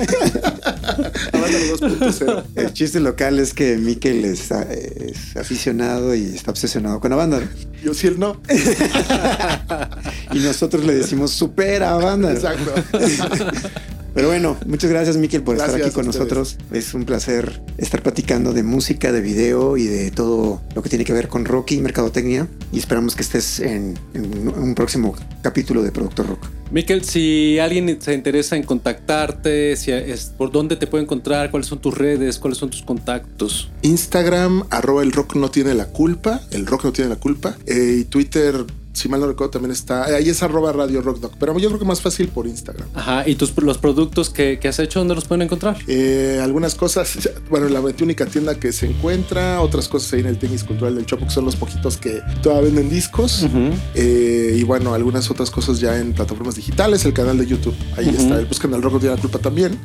Avándaro 1.32 1.78
2.0. 1.78 2.44
El 2.54 2.72
chiste 2.74 3.00
local 3.00 3.40
es 3.40 3.54
que 3.54 3.76
Miquel 3.76 4.24
es, 4.24 4.52
es 4.52 5.36
aficionado 5.36 6.14
y 6.14 6.26
está 6.26 6.52
obsesionado 6.52 7.00
con 7.00 7.12
Avándaro. 7.12 7.48
Yo 7.82 7.92
sí, 7.92 8.06
él 8.06 8.20
no. 8.20 8.40
Y 10.36 10.40
nosotros 10.40 10.84
le 10.84 10.94
decimos 10.94 11.30
supera 11.30 11.92
Avándaro. 11.92 12.34
Exacto. 12.34 12.72
Pero 14.16 14.28
bueno, 14.28 14.56
muchas 14.64 14.88
gracias, 14.88 15.18
Miquel, 15.18 15.42
por 15.42 15.56
estar 15.56 15.74
aquí 15.74 15.90
con 15.90 16.06
nosotros. 16.06 16.56
Es 16.72 16.94
un 16.94 17.04
placer 17.04 17.60
estar 17.76 18.02
platicando 18.02 18.54
de 18.54 18.62
música, 18.62 19.12
de 19.12 19.20
video 19.20 19.76
y 19.76 19.84
de 19.84 20.10
todo 20.10 20.62
lo 20.74 20.82
que 20.82 20.88
tiene 20.88 21.04
que 21.04 21.12
ver 21.12 21.28
con 21.28 21.44
rock 21.44 21.72
y 21.72 21.82
mercadotecnia. 21.82 22.48
Y 22.72 22.78
esperamos 22.78 23.14
que 23.14 23.20
estés 23.20 23.60
en, 23.60 23.98
en 24.14 24.48
un 24.48 24.74
próximo 24.74 25.14
capítulo 25.42 25.82
de 25.82 25.92
Productor 25.92 26.28
Rock. 26.28 26.46
Miquel, 26.70 27.04
si 27.04 27.58
alguien 27.58 28.00
se 28.00 28.14
interesa 28.14 28.56
en 28.56 28.62
contactarte, 28.62 29.76
si 29.76 29.92
es, 29.92 30.32
por 30.36 30.50
dónde 30.50 30.76
te 30.76 30.86
puede 30.86 31.04
encontrar, 31.04 31.50
cuáles 31.50 31.68
son 31.68 31.80
tus 31.80 31.96
redes, 31.96 32.38
cuáles 32.38 32.56
son 32.56 32.70
tus 32.70 32.80
contactos. 32.80 33.70
Instagram, 33.82 34.64
arroba 34.70 35.02
el 35.02 35.12
rock 35.12 35.36
no 35.36 35.50
tiene 35.50 35.74
la 35.74 35.88
culpa. 35.88 36.40
El 36.52 36.64
rock 36.66 36.84
no 36.84 36.92
tiene 36.92 37.10
la 37.10 37.16
culpa. 37.16 37.56
Eh, 37.66 37.98
y 38.00 38.04
Twitter, 38.04 38.64
si 38.96 39.08
mal 39.08 39.20
no 39.20 39.26
recuerdo, 39.26 39.50
también 39.52 39.72
está. 39.72 40.10
eh, 40.10 40.16
ahí 40.16 40.28
es 40.28 40.42
arroba 40.42 40.72
radio 40.72 41.02
rock 41.02 41.20
doc. 41.20 41.32
Pero 41.38 41.58
yo 41.58 41.68
creo 41.68 41.78
que 41.78 41.84
más 41.84 42.00
fácil 42.00 42.28
por 42.28 42.46
Instagram. 42.46 42.88
Ajá, 42.94 43.28
y 43.28 43.34
tus, 43.34 43.56
los 43.62 43.78
productos 43.78 44.30
que, 44.30 44.58
que 44.58 44.68
has 44.68 44.78
hecho, 44.78 44.98
¿dónde 45.00 45.14
los 45.14 45.24
pueden 45.24 45.42
encontrar? 45.42 45.76
Eh, 45.86 46.40
algunas 46.42 46.74
cosas, 46.74 47.28
bueno, 47.50 47.68
la 47.68 47.80
única 47.80 48.26
tienda 48.26 48.54
que 48.58 48.72
se 48.72 48.86
encuentra, 48.86 49.60
otras 49.60 49.88
cosas 49.88 50.12
ahí 50.14 50.20
en 50.20 50.26
el 50.26 50.38
tenis 50.38 50.64
cultural 50.64 50.94
del 50.94 51.06
Chopo, 51.06 51.24
que 51.26 51.30
son 51.30 51.44
los 51.44 51.56
poquitos 51.56 51.96
que 51.98 52.20
todavía 52.42 52.66
venden 52.70 52.88
discos. 52.90 53.46
Eh, 53.94 54.56
y 54.58 54.62
bueno, 54.64 54.94
algunas 54.94 55.30
otras 55.30 55.50
cosas 55.50 55.80
ya 55.80 55.98
en 55.98 56.12
plataformas 56.12 56.54
digitales, 56.56 57.04
el 57.04 57.12
canal 57.12 57.38
de 57.38 57.46
YouTube, 57.46 57.74
ahí 57.96 58.08
Ujú. 58.08 58.16
está, 58.16 58.38
el 58.38 58.46
Buscan 58.46 58.72
el 58.74 58.82
Rock 58.82 59.00
tiene 59.00 59.14
la 59.16 59.20
culpa 59.20 59.38
también. 59.38 59.78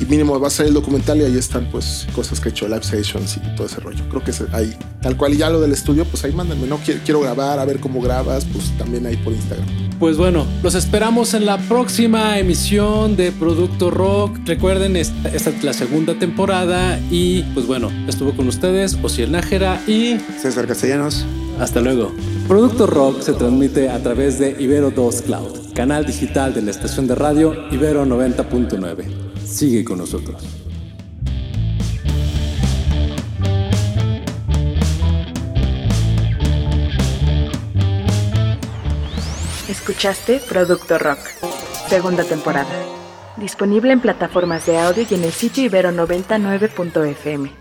Y 0.00 0.04
mínimo 0.04 0.38
va 0.38 0.48
a 0.48 0.50
salir 0.50 0.68
el 0.68 0.74
documental 0.74 1.18
y 1.20 1.24
ahí 1.24 1.36
están 1.38 1.70
pues 1.70 2.06
cosas 2.14 2.40
que 2.40 2.48
he 2.48 2.52
hecho, 2.52 2.66
live 2.68 2.82
sessions 2.82 3.36
y 3.36 3.56
todo 3.56 3.66
ese 3.66 3.80
rollo. 3.80 4.04
Creo 4.08 4.22
que 4.22 4.30
es 4.32 4.42
ahí, 4.52 4.76
tal 5.02 5.16
cual. 5.16 5.34
Y 5.34 5.38
ya 5.38 5.50
lo 5.50 5.60
del 5.60 5.72
estudio, 5.72 6.04
pues 6.04 6.24
ahí 6.24 6.32
mándenme, 6.32 6.66
no 6.66 6.78
quiero, 6.78 7.00
quiero 7.04 7.20
grabar, 7.20 7.58
a 7.58 7.64
ver 7.64 7.80
cómo 7.80 8.00
grabas, 8.02 8.44
pues 8.52 8.70
también 8.78 9.06
ahí 9.06 9.16
por 9.16 9.32
Instagram. 9.32 9.66
Pues 9.98 10.16
bueno, 10.16 10.46
los 10.62 10.74
esperamos 10.74 11.34
en 11.34 11.44
la 11.44 11.58
próxima 11.58 12.38
emisión 12.38 13.16
de 13.16 13.32
Producto 13.32 13.90
Rock. 13.90 14.38
Recuerden, 14.46 14.96
esta, 14.96 15.28
esta 15.28 15.50
es 15.50 15.62
la 15.62 15.72
segunda 15.72 16.18
temporada 16.18 16.98
y 17.10 17.42
pues 17.54 17.66
bueno, 17.66 17.90
estuvo 18.08 18.32
con 18.32 18.48
ustedes 18.48 18.96
Osiel 19.02 19.32
Nájera 19.32 19.80
y 19.86 20.16
César 20.40 20.66
Castellanos. 20.66 21.26
hasta 21.58 21.80
luego. 21.80 22.12
Producto 22.48 22.86
Rock 22.86 23.20
se 23.20 23.34
transmite 23.34 23.90
a 23.90 24.02
través 24.02 24.38
de 24.38 24.56
Ibero 24.58 24.90
2 24.90 25.22
Cloud, 25.22 25.72
canal 25.74 26.06
digital 26.06 26.54
de 26.54 26.62
la 26.62 26.70
estación 26.70 27.06
de 27.06 27.14
radio 27.14 27.54
Ibero 27.70 28.06
90.9. 28.06 29.04
Sigue 29.44 29.84
con 29.84 29.98
nosotros. 29.98 30.42
Escuchaste 39.70 40.40
Producto 40.48 40.98
Rock, 40.98 41.20
segunda 41.88 42.24
temporada. 42.24 42.68
Disponible 43.36 43.92
en 43.92 44.00
plataformas 44.00 44.66
de 44.66 44.76
audio 44.76 45.06
y 45.08 45.14
en 45.14 45.22
el 45.22 45.30
sitio 45.30 45.70
ibero99.fm. 45.70 47.52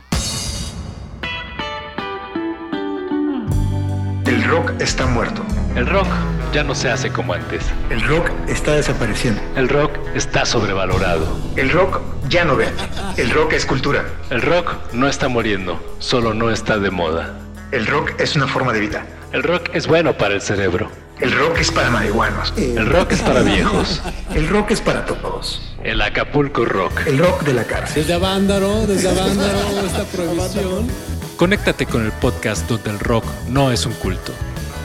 El 4.26 4.44
rock 4.46 4.72
está 4.80 5.06
muerto. 5.06 5.44
El 5.76 5.86
rock 5.86 6.08
ya 6.52 6.64
no 6.64 6.74
se 6.74 6.90
hace 6.90 7.12
como 7.12 7.34
antes. 7.34 7.64
El 7.92 8.02
rock 8.02 8.32
está 8.48 8.72
desapareciendo. 8.72 9.40
El 9.56 9.70
rock 9.70 9.92
está 10.16 10.48
sobrevalorado. 10.48 11.28
El 11.58 11.70
rock 11.70 12.02
ya 12.28 12.44
no 12.44 12.56
vende. 12.56 12.82
El 13.18 13.30
rock 13.30 13.54
es 13.54 13.68
cultura. 13.68 14.04
El 14.32 14.42
rock 14.42 14.78
no 14.94 15.08
está 15.08 15.28
muriendo, 15.28 15.80
solo 16.00 16.34
no 16.34 16.50
está 16.50 16.80
de 16.80 16.90
moda. 16.90 17.38
El 17.72 17.86
rock 17.86 18.20
es 18.20 18.36
una 18.36 18.48
forma 18.48 18.74
de 18.74 18.80
vida. 18.80 19.06
El 19.32 19.44
rock 19.44 19.70
es 19.74 19.86
bueno 19.86 20.18
para 20.18 20.34
el 20.34 20.42
cerebro. 20.42 20.90
El 21.22 21.34
rock 21.38 21.58
es 21.60 21.72
para 21.72 21.90
marihuanos. 21.90 22.54
El 22.56 22.86
rock 22.86 23.12
es 23.12 23.22
para 23.22 23.42
viejos. 23.42 24.02
El 24.34 24.48
rock 24.48 24.72
es 24.72 24.80
para 24.80 25.06
todos. 25.06 25.62
El 25.84 26.02
Acapulco 26.02 26.64
Rock. 26.64 27.08
El 27.08 27.18
rock 27.18 27.44
de 27.44 27.54
la 27.54 27.66
cárcel. 27.66 28.04
Desde 28.04 28.14
Avándaro, 28.14 28.88
desde 28.88 29.10
Avándaro, 29.10 29.60
esta 29.86 30.04
prohibición. 30.06 30.88
Conéctate 31.36 31.86
con 31.86 32.06
el 32.06 32.12
podcast 32.14 32.68
donde 32.70 32.90
el 32.92 33.00
rock 33.00 33.26
no 33.50 33.72
es 33.72 33.86
un 33.86 33.94
culto. 33.94 34.34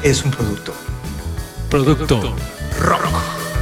Es 0.03 0.25
un 0.25 0.31
producto. 0.33 0.73
Producto 1.71 2.35
Rock. 2.81 3.54